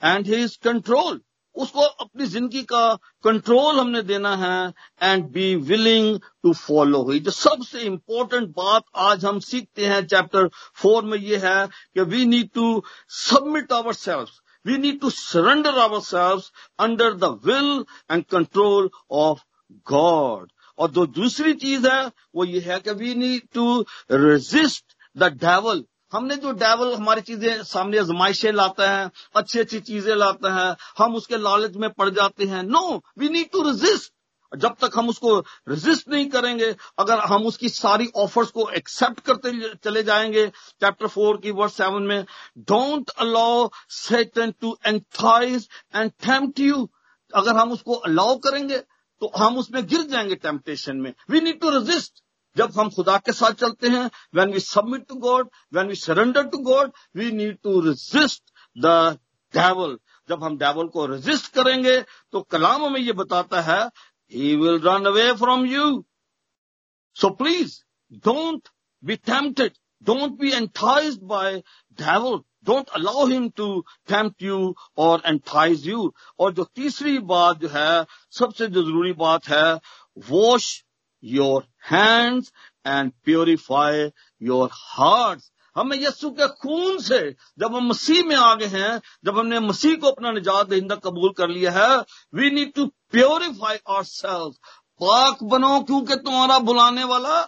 and 0.02 0.26
his 0.26 0.56
control 0.64 1.20
उसको 1.56 1.80
अपनी 1.80 2.26
ज़िंदगी 2.26 2.62
का 2.70 2.94
control 3.24 3.78
हमने 3.80 4.00
देना 4.02 4.34
है 4.36 4.72
and 5.02 5.24
be 5.32 5.54
willing 5.70 6.18
to 6.42 6.52
follow 6.54 7.02
हुई 7.02 7.20
जो 7.20 7.30
सबसे 7.30 7.80
इंपॉर्टेंट 7.82 8.48
बात 8.56 8.82
आज 9.04 9.24
हम 9.24 9.38
सीखते 9.40 9.86
हैं 9.86 10.06
चैप्टर 10.06 10.48
फोर 10.82 11.04
में 11.04 11.18
ये 11.18 11.36
है 11.44 11.66
कि 11.68 12.02
we 12.10 12.24
need 12.26 12.50
to 12.54 12.82
submit 13.20 13.72
ourselves 13.94 14.40
we 14.64 14.76
need 14.78 15.00
to 15.00 15.10
surrender 15.12 15.78
ourselves 16.02 16.50
under 16.78 17.14
the 17.16 17.38
will 17.44 17.84
and 18.10 18.24
control 18.30 18.90
of 19.20 19.42
God 19.90 20.50
और 20.78 20.90
जो 20.90 21.06
दूसरी 21.08 21.52
चीज़ 21.54 21.86
है, 21.88 22.06
वो 22.34 22.44
ये 22.44 22.60
है 22.60 22.78
कि 22.80 22.90
we 22.92 23.14
need 23.14 23.42
to 23.54 23.84
resist 24.12 24.96
the 25.16 25.32
devil 25.44 25.84
हमने 26.12 26.36
जो 26.36 26.50
डेवल 26.54 26.94
हमारी 26.94 27.20
चीज़ें 27.20 27.62
सामने 27.64 27.98
आजमाइशें 27.98 28.52
लाता 28.52 28.90
है 28.90 29.10
अच्छी 29.36 29.58
अच्छी 29.58 29.80
चीज़ें 29.80 30.14
लाता 30.16 30.52
है, 30.54 30.76
हम 30.98 31.14
उसके 31.16 31.36
लालच 31.36 31.76
में 31.76 31.90
पड़ 31.90 32.08
जाते 32.10 32.44
हैं। 32.44 32.62
No 32.62 33.02
we 33.18 33.28
need 33.28 33.50
to 33.52 33.62
resist 33.62 34.12
जब 34.52 34.74
तक 34.80 34.90
हम 34.96 35.08
उसको 35.08 35.38
रेजिस्ट 35.68 36.08
नहीं 36.08 36.26
करेंगे, 36.30 36.74
अगर 36.98 37.18
हम 37.20 37.46
उसकी 37.46 37.68
सारी 37.68 38.08
ऑफर्स 38.16 38.50
को 38.50 38.68
एक्सेप्ट 38.70 39.20
करते 39.20 39.52
चले 39.84 40.02
जाएँगे 40.02 40.46
चैप्टर 40.80 41.06
फोर 41.06 41.36
की 41.36 41.50
वर्ड 41.50 41.70
सेवन 41.72 42.02
में 42.02 42.24
don't 42.70 43.10
allow 43.18 43.68
Satan 43.90 44.52
to 44.60 44.76
entice 44.86 45.68
and 45.96 46.10
tempt 46.24 46.60
you 46.60 46.88
अगर 47.32 47.56
हम 47.56 47.72
उसको 47.72 47.94
अलाउ 48.08 48.36
करेंगे 48.38 48.82
तो 49.22 49.30
हम 49.36 49.56
उसमें 49.58 49.86
गिर 49.86 50.02
जाएँगे 50.02 50.34
टेम्पटेशन 50.34 50.96
में। 50.96 51.12
वी 51.30 51.40
नीड 51.40 51.60
टू 51.60 51.70
रेजिस्ट 51.70 52.22
जब 52.56 52.72
हम 52.78 52.90
खुदा 52.90 53.16
के 53.18 53.32
साथ 53.32 53.52
चलते 53.52 53.88
हैं 53.88 54.10
when 54.34 54.52
we 54.52 54.60
submit 54.60 55.06
to 55.08 55.14
God 55.20 55.50
when 55.74 55.86
we 55.86 55.94
surrender 55.94 56.46
to 56.46 56.58
God 56.62 56.92
we 57.16 57.30
need 57.32 57.58
to 57.62 57.80
resist 57.80 58.42
the 58.76 59.18
devil 59.54 59.98
जब 60.28 60.44
हम 60.44 60.56
डेवल 60.58 60.88
को 60.88 61.06
रेजिस्ट 61.06 61.52
करेंगे 61.52 62.00
तो 62.32 62.40
कलाम 62.40 62.92
में 62.92 63.00
ये 63.00 63.12
बताता 63.12 63.60
है 63.60 63.82
he 64.32 64.54
will 64.56 64.80
run 64.80 65.04
away 65.04 65.32
from 65.32 65.66
you 65.66 66.04
so 67.16 67.30
please 67.34 67.78
don't 68.24 68.68
be 69.02 69.16
tempted 69.16 69.72
don't 70.02 70.38
be 70.40 70.50
entice 70.52 71.18
by 71.22 71.62
devil 71.98 72.38
don't 72.66 72.88
allow 72.96 73.26
him 73.26 73.48
to 73.56 73.68
tempt 74.08 74.42
you 74.42 74.74
और 74.98 75.22
एंटाइज 75.26 75.86
यू 75.88 76.12
और 76.38 76.52
जो 76.54 76.64
तीसरी 76.76 77.18
बात 77.32 77.58
जो 77.60 77.68
है, 77.68 78.04
सबसे 78.38 78.66
जो 78.66 78.82
ज़रूरी 78.82 79.12
बात 79.18 79.48
है 79.48 79.74
wash 80.30 80.70
your 81.22 81.66
hands 81.90 82.52
and 82.86 83.12
purify 83.24 84.10
your 84.42 84.70
heart 84.72 85.42
हमें 85.76 85.96
यस्सु 85.96 86.30
के 86.30 86.46
खून 86.48 86.98
से, 86.98 87.18
जब 87.58 87.74
हम 87.76 87.86
मसीह 87.88 88.24
में 88.26 88.34
आ 88.36 88.54
गए 88.54 88.66
हैं, 88.66 89.00
जब 89.24 89.38
हमने 89.38 89.58
मसीह 89.60 89.96
को 89.96 90.10
अपना 90.10 90.30
निजात 90.32 90.68
दहिंदा 90.68 90.94
कबूल 91.04 91.32
कर 91.38 91.48
लिया 91.48 91.72
है 91.72 91.98
we 92.34 92.50
need 92.50 92.72
to 92.74 92.86
purify 93.10 93.76
ourselves 94.04 94.54
पाक 95.00 95.42
बनो, 95.44 95.80
क्योंकि 95.80 96.16
तुम्हारा 96.16 96.58
बुलाने 96.60 97.04
वाला 97.04 97.40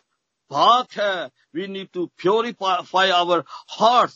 पाक 0.51 0.93
है. 0.93 1.31
We 1.55 1.67
need 1.67 1.89
to 1.95 2.05
purify 2.19 3.11
our 3.11 3.45
heart 3.71 4.13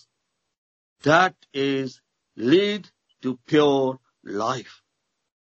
that 1.06 1.56
is 1.56 1.98
lead 2.38 2.86
to 3.22 3.32
pure 3.48 3.98
life 4.38 4.80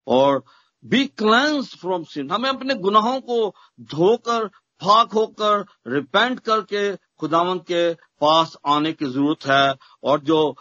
और 0.07 0.43
बी 0.85 1.05
क्लेंस 1.21 1.75
फ्रॉम 1.81 2.05
सिन 2.11 2.31
हमें 2.31 2.49
अपने 2.51 2.75
गुनाहों 2.75 3.21
को 3.21 3.55
धोकर 3.95 4.47
फाक 4.81 5.13
होकर 5.13 5.65
रिपेंट 5.93 6.39
करके 6.41 6.85
खुदावंत 7.21 7.63
के 7.63 7.93
पास 8.21 8.57
आने 8.67 8.93
की 8.93 9.07
ज़रूरत 9.07 9.47
है। 9.47 9.75
और 10.05 10.21
जो 10.21 10.55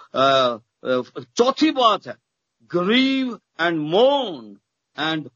चौथी 1.38 1.72
बात 1.72 2.08
है 2.08 2.16
grieve 2.72 3.40
and 3.62 3.80
moan 3.92 4.58
and 4.98 5.30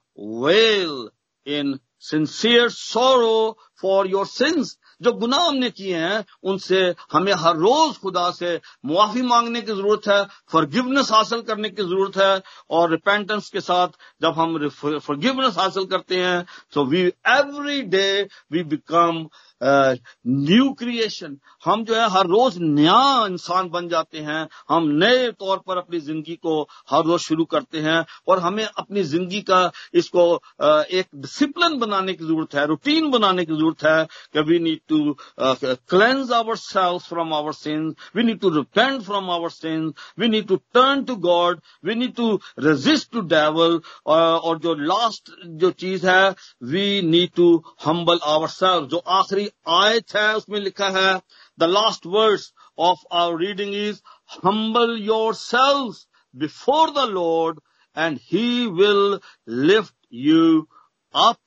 wail 0.44 1.10
in 1.46 1.80
sincere 2.10 2.70
sorrow 2.70 3.58
for 3.82 4.08
your 4.08 4.26
sins 4.28 4.78
जो 5.04 5.12
गुनाह 5.14 5.48
हमने 5.48 5.70
किए 5.70 5.98
हैं, 5.98 6.24
उनसे 6.44 6.80
हमें 7.14 7.32
हर 7.36 7.56
रोज 7.58 7.98
खुदा 7.98 8.30
से 8.32 8.60
मुआफी 8.86 9.22
मांगने 9.24 9.62
की 9.62 9.72
ज़रूरत 9.72 10.08
है 10.08 10.24
फॉरगिवनेस 10.52 11.12
हासिल 11.12 11.42
करने 11.44 11.70
की 11.70 11.84
ज़रूरत 11.84 12.18
है, 12.18 12.42
और 12.70 12.90
रिपेंटेंस 12.92 13.50
के 13.50 13.62
साथ 13.62 13.88
जब 14.22 14.34
हम 14.38 14.68
फॉरगिवनेस 14.70 15.58
हासिल 15.58 15.86
करते 15.86 16.22
हैं 16.22 16.46
तो 16.74 16.86
we 16.86 17.02
every 17.30 17.82
day 17.94 18.28
we 18.52 18.64
become 18.66 19.26
new 19.64 20.70
creation 20.80 21.38
हम 21.66 21.84
जो 21.86 21.96
है 21.96 22.10
हर 22.12 22.28
रोज 22.28 22.58
नया 22.60 23.26
इंसान 23.28 23.70
बन 23.70 23.88
जाते 23.90 24.20
हैं। 24.20 24.48
हम 24.70 24.88
नए 25.04 25.32
तौर 25.34 25.58
पर 25.68 25.78
अपनी 25.78 26.00
ज़िंदगी 26.00 26.36
को 26.36 26.62
हर 26.92 27.04
रोज 27.06 27.20
शुरू 27.22 27.46
करते 27.54 27.80
हैं 27.82 28.04
और 28.28 28.40
हमें 28.40 28.64
अपनी 28.66 29.04
ज़िंदगी 29.04 29.42
का 29.42 29.60
इसको 29.94 30.26
एक 30.64 31.08
डिसिप्लिन 31.16 31.78
बनाने 31.80 32.14
की 32.14 32.26
ज़रूरत 32.26 32.56
है 32.56 32.66
रूटीन 32.68 33.10
बनाने 33.12 33.46
की 33.46 33.54
ज़रूरत 33.54 33.84
है 33.86 34.04
कि 34.34 34.42
we 34.50 34.60
need 34.60 34.80
to 34.90 35.16
cleanse 35.40 36.32
ourselves 36.58 37.08
from 37.10 37.34
our 37.34 37.54
sins 37.54 37.94
we 38.16 38.24
need 38.24 38.40
to 38.40 38.50
repent 38.58 39.02
from 39.04 39.30
our 39.32 39.50
sins 39.52 39.94
we 40.20 40.28
need 40.28 40.48
to 40.48 40.56
turn 40.74 41.04
to 41.04 41.16
God 41.28 41.62
we 41.86 41.96
need 41.96 42.16
to 42.16 42.34
resist 42.60 43.12
to 43.12 43.22
devil 43.34 43.80
और 44.08 44.60
जो 44.60 44.74
लास्ट 44.84 45.32
जो 45.62 45.72
चीज़ 45.80 46.08
है 46.08 46.30
we 46.72 47.02
need 47.06 47.30
to 47.36 47.52
humble 47.86 48.20
ourselves 48.50 48.90
जो 48.90 48.98
आखिरी 49.18 49.50
आयत 49.53 50.15
है 50.17 50.35
उसमें 50.37 50.59
लिखा 50.61 50.89
है 50.91 51.21
the 51.59 51.69
last 51.71 52.07
words 52.07 52.53
of 52.79 53.05
our 53.13 53.39
reading 53.41 53.75
is 53.75 54.03
humble 54.45 54.97
your 55.03 55.35
self 55.35 56.05
before 56.35 56.91
the 56.91 57.09
lord 57.11 57.61
and 57.97 58.19
he 58.23 58.67
will 58.81 59.19
lift 59.67 59.95
you 60.13 60.67
up 61.15 61.39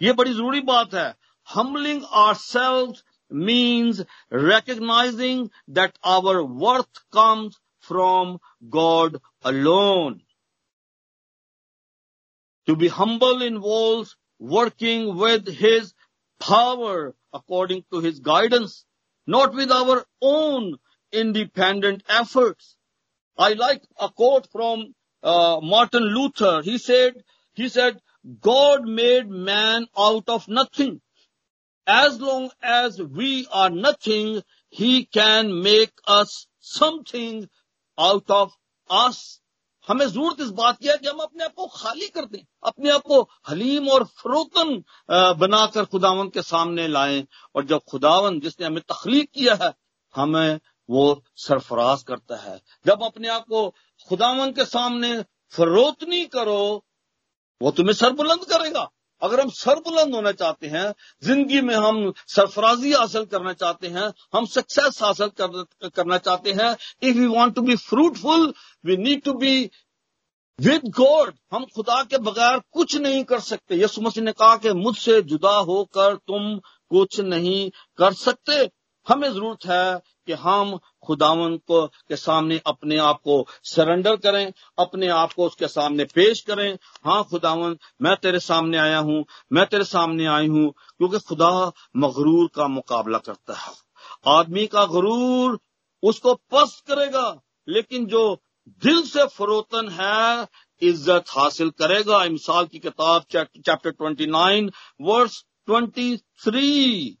ये 0.00 0.12
बड़ी 0.12 0.32
जरूरी 0.34 0.60
बात 0.70 0.94
है 0.94 1.14
humbling 1.48 2.04
our 2.12 2.34
self 2.34 3.02
means 3.30 4.04
recognizing 4.30 5.50
that 5.68 5.96
our 6.04 6.44
worth 6.44 7.00
comes 7.12 7.58
from 7.80 8.38
God 8.70 9.20
alone. 9.42 10.22
To 12.68 12.76
be 12.76 12.88
humble 12.88 13.42
involves 13.42 14.16
working 14.40 15.16
with 15.16 15.48
His 15.48 15.94
power 16.40 17.14
according 17.33 17.83
to 17.91 17.99
his 17.99 18.19
guidance, 18.19 18.85
not 19.27 19.53
with 19.53 19.71
our 19.71 20.05
own 20.21 20.77
independent 21.11 22.03
efforts. 22.09 22.75
I 23.37 23.53
like 23.53 23.83
a 23.99 24.09
quote 24.09 24.47
from 24.51 24.93
uh, 25.23 25.59
Martin 25.61 26.03
Luther. 26.03 26.61
He 26.61 26.77
said, 26.77 27.23
he 27.53 27.69
said, 27.69 27.99
God 28.41 28.83
made 28.85 29.29
man 29.29 29.87
out 29.97 30.27
of 30.27 30.47
nothing. 30.47 31.01
As 31.87 32.19
long 32.19 32.51
as 32.61 33.01
we 33.01 33.47
are 33.51 33.69
nothing, 33.69 34.43
he 34.69 35.05
can 35.05 35.63
make 35.63 35.91
us 36.05 36.47
something 36.59 37.49
out 37.97 38.29
of 38.29 38.51
us. 38.89 39.39
हमें 39.89 40.05
ज़रूरत 40.07 40.41
इस 40.41 40.49
बात 40.53 40.77
की 40.77 40.87
है 40.87 40.97
कि 40.97 41.07
हम 41.07 41.19
अपने 41.19 41.43
आप 41.43 41.53
को 41.53 41.67
खाली 41.67 42.07
कर 42.09 42.25
दें 42.25 42.39
अपने 42.63 42.89
आप 42.91 43.01
को 43.03 43.21
हलीम 43.49 43.87
और 43.89 44.03
फरोतन 44.17 44.75
बनाकर 45.39 45.85
खुदावन 45.85 46.27
के 46.29 46.41
सामने 46.43 46.87
लाएँ। 46.87 47.23
और 47.55 47.65
जब 47.65 47.81
खुदावन 47.89 48.39
जिसने 48.39 48.67
हमें 48.67 48.81
तखलीक 48.83 49.29
किया 49.31 49.57
है 49.61 49.73
हमें 50.15 50.59
वो 50.89 51.23
सरफराज 51.37 52.03
करता 52.03 52.35
है। 52.37 52.59
जब 52.85 53.03
अपने 53.03 53.27
आप 53.29 53.45
को 53.45 53.67
खुदावन 54.09 54.51
के 54.51 54.65
सामने 54.67 55.11
फरोतनी 55.53 56.25
करो 56.27 56.61
वो 57.61 57.71
तुम्हें 57.71 57.93
सरबुलंद 57.95 58.45
करेगा। 58.45 58.89
अगर 59.21 59.39
हम 59.41 59.49
सरबुलंद 59.51 60.15
होना 60.15 60.31
चाहते 60.31 60.67
हैं 60.67 60.93
ज़िंदगी 61.23 61.61
में 61.61 61.73
हम 61.75 62.11
सरफराजी 62.27 62.91
हासिल 62.93 63.25
करना 63.25 63.53
चाहते 63.53 63.87
हैं 63.87 64.11
हम 64.33 64.45
सक्सेस 64.47 65.01
हासिल 65.03 65.27
कर, 65.41 65.89
करना 65.89 66.17
चाहते 66.19 66.51
हैं 66.51 66.71
if 67.03 67.17
you 67.17 67.33
want 67.33 67.55
to 67.55 67.61
be 67.61 67.75
fruitful 67.77 68.53
we 68.85 68.97
need 68.97 69.23
to 69.23 69.33
be 69.35 69.69
with 70.59 70.81
God 70.89 71.33
हम 71.53 71.65
खुदा 71.65 72.01
के 72.03 72.17
बगैर 72.17 72.59
कुछ 72.71 72.95
नहीं 72.97 73.23
कर 73.23 73.39
सकते। 73.39 73.75
यसु 73.75 74.01
मसीह 74.01 74.23
ने 74.23 74.31
कहा 74.31 74.55
कि 74.55 74.73
मुझसे 74.73 75.21
जुदा 75.21 75.55
होकर 75.59 76.15
तुम 76.27 76.57
कुछ 76.91 77.19
नहीं 77.19 77.69
कर 77.97 78.13
सकते। 78.13 78.69
हमें 79.07 79.31
ज़रूरत 79.33 79.65
है 79.65 80.01
कि 80.27 80.33
हम 80.33 80.77
खुदावन 81.03 81.55
को, 81.57 81.85
के 81.87 82.15
सामने 82.15 82.59
अपने 82.65 82.97
आप 82.97 83.21
को 83.23 83.45
सरेंडर 83.63 84.15
करें, 84.15 84.51
अपने 84.79 85.07
आप 85.07 85.33
को 85.33 85.45
उसके 85.45 85.67
सामने 85.67 86.03
पेश 86.05 86.41
करें। 86.41 86.77
हाँ 87.05 87.23
खुदावन, 87.23 87.77
मैं 88.01 88.15
तेरे 88.15 88.39
सामने 88.39 88.77
आया 88.77 88.99
हूँ, 88.99 89.23
मैं 89.51 89.65
तेरे 89.65 89.83
सामने 89.83 90.25
आई 90.25 90.47
हूँ, 90.47 90.69
क्योंकि 90.97 91.19
खुदा 91.19 91.71
मगरूर 91.97 92.49
का 92.55 92.67
मुकाबला 92.67 93.17
करता 93.17 93.53
है। 93.53 93.73
आदमी 94.27 94.67
का 94.67 94.85
गरूर 94.85 95.59
उसको 96.03 96.33
पस्त 96.51 96.85
करेगा, 96.87 97.41
लेकिन 97.67 98.05
जो 98.05 98.41
दिल 98.83 99.01
से 99.03 99.25
फरोतन 99.27 99.89
है, 99.91 100.47
इज़्ज़त 100.81 101.25
हासिल 101.29 101.69
करेगा। 101.79 102.23
इमसाल 102.23 102.65
की 102.65 102.79
किताब 102.79 103.23
chapter 103.31 103.91
twenty 103.91 104.25
nine, 104.27 104.71
verse 105.01 105.43
twenty 105.67 106.15
three. 106.17 107.17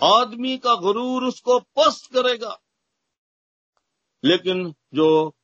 आदमी 0.00 0.56
का 0.58 0.74
गुरूर 0.76 1.24
उसको 1.24 1.58
पस्त 1.76 2.12
करेगा। 2.14 2.58
लेकिन 4.24 4.72
जो 4.94 5.34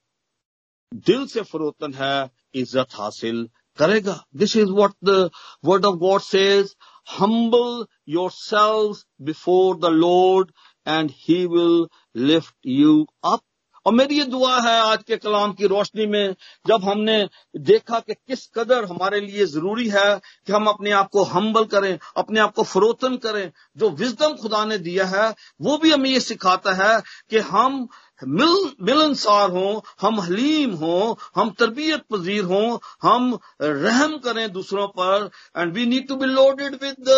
दिल 0.92 1.26
से 1.26 1.42
फरोतन 1.42 1.94
है, 1.94 2.30
इज़्ज़त 2.54 2.94
हासिल 2.94 3.48
करेगा। 3.78 4.22
This 4.36 4.56
is 4.56 4.70
what 4.70 4.94
the 5.04 5.30
word 5.64 5.84
of 5.86 5.96
God 5.96 6.20
says 6.20 6.74
humble 7.08 7.84
yourselves 8.30 8.96
before 9.24 9.76
the 9.78 9.92
Lord 9.94 10.52
and 10.86 11.10
he 11.16 11.44
will 11.46 11.86
lift 12.22 12.54
you 12.66 13.04
up 13.24 13.40
और 13.86 13.92
मेरी 13.92 14.18
ये 14.18 14.24
दुआ 14.24 14.60
है 14.60 14.78
आज 14.80 15.02
के 15.02 15.16
कलाम 15.16 15.52
की 15.52 15.66
रोशनी 15.66 16.06
में, 16.06 16.34
जब 16.66 16.84
हमने 16.84 17.28
देखा 17.56 17.98
कि 18.00 18.14
किस 18.14 18.46
कदर 18.54 18.84
हमारे 18.84 19.20
लिए 19.20 19.46
ज़रूरी 19.46 19.88
है 19.88 20.20
कि 20.46 20.52
हम 20.52 20.66
अपने 20.66 20.90
आप 20.90 21.08
को 21.12 21.24
हम्बल 21.24 21.64
करें, 21.64 21.98
अपने 22.16 22.40
आप 22.40 22.54
को 22.54 22.62
फरोतन 22.62 23.16
करें, 23.16 23.50
जो 23.76 23.90
विजडम 23.90 24.36
खुदा 24.42 24.64
ने 24.64 24.78
दिया 24.78 25.06
है, 25.06 25.28
वो 25.60 25.76
भी 25.78 25.90
हमें 25.92 26.08
ये 26.10 26.20
सिखाता 26.20 26.72
है 26.74 27.00
कि 27.30 27.38
हम 27.50 27.86
मिल, 28.22 28.70
मिलनसार 28.82 29.50
हों, 29.50 29.80
हम 30.00 30.20
हलीम 30.20 30.74
हों, 30.74 31.14
हम 31.36 31.50
तरबियत 31.58 32.04
पजीर 32.10 32.44
हों, 32.44 32.78
हम 33.02 33.38
रहम 33.62 34.16
करें 34.18 34.50
दूसरों 34.52 34.86
पर 34.98 35.30
and 35.58 35.72
we 35.74 35.86
need 35.86 36.08
to 36.08 36.16
be 36.16 36.26
loaded 36.26 36.74
with 36.82 37.12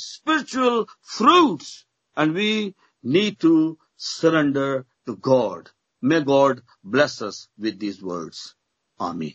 spiritual 0.00 0.84
fruits 1.08 1.72
and 2.16 2.34
we 2.34 2.74
need 3.04 3.36
to 3.40 3.56
surrender 3.98 4.84
to 5.06 5.14
God 5.24 5.68
May 6.05 6.21
God 6.21 6.61
bless 6.83 7.21
us 7.21 7.47
with 7.57 7.79
these 7.79 8.01
words. 8.01 8.55
Amen. 8.99 9.33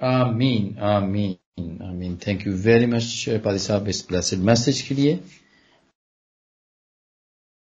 Amen. 0.00 0.76
Amen. 0.80 1.38
Amen. 1.58 2.16
Thank 2.16 2.44
you 2.44 2.56
very 2.56 2.86
much, 2.86 3.28
Padi 3.44 3.58
Sahab, 3.58 3.88
इस 3.88 4.06
blessed 4.08 4.38
message 4.38 4.82
के 4.82 4.94
लिए 4.94 5.20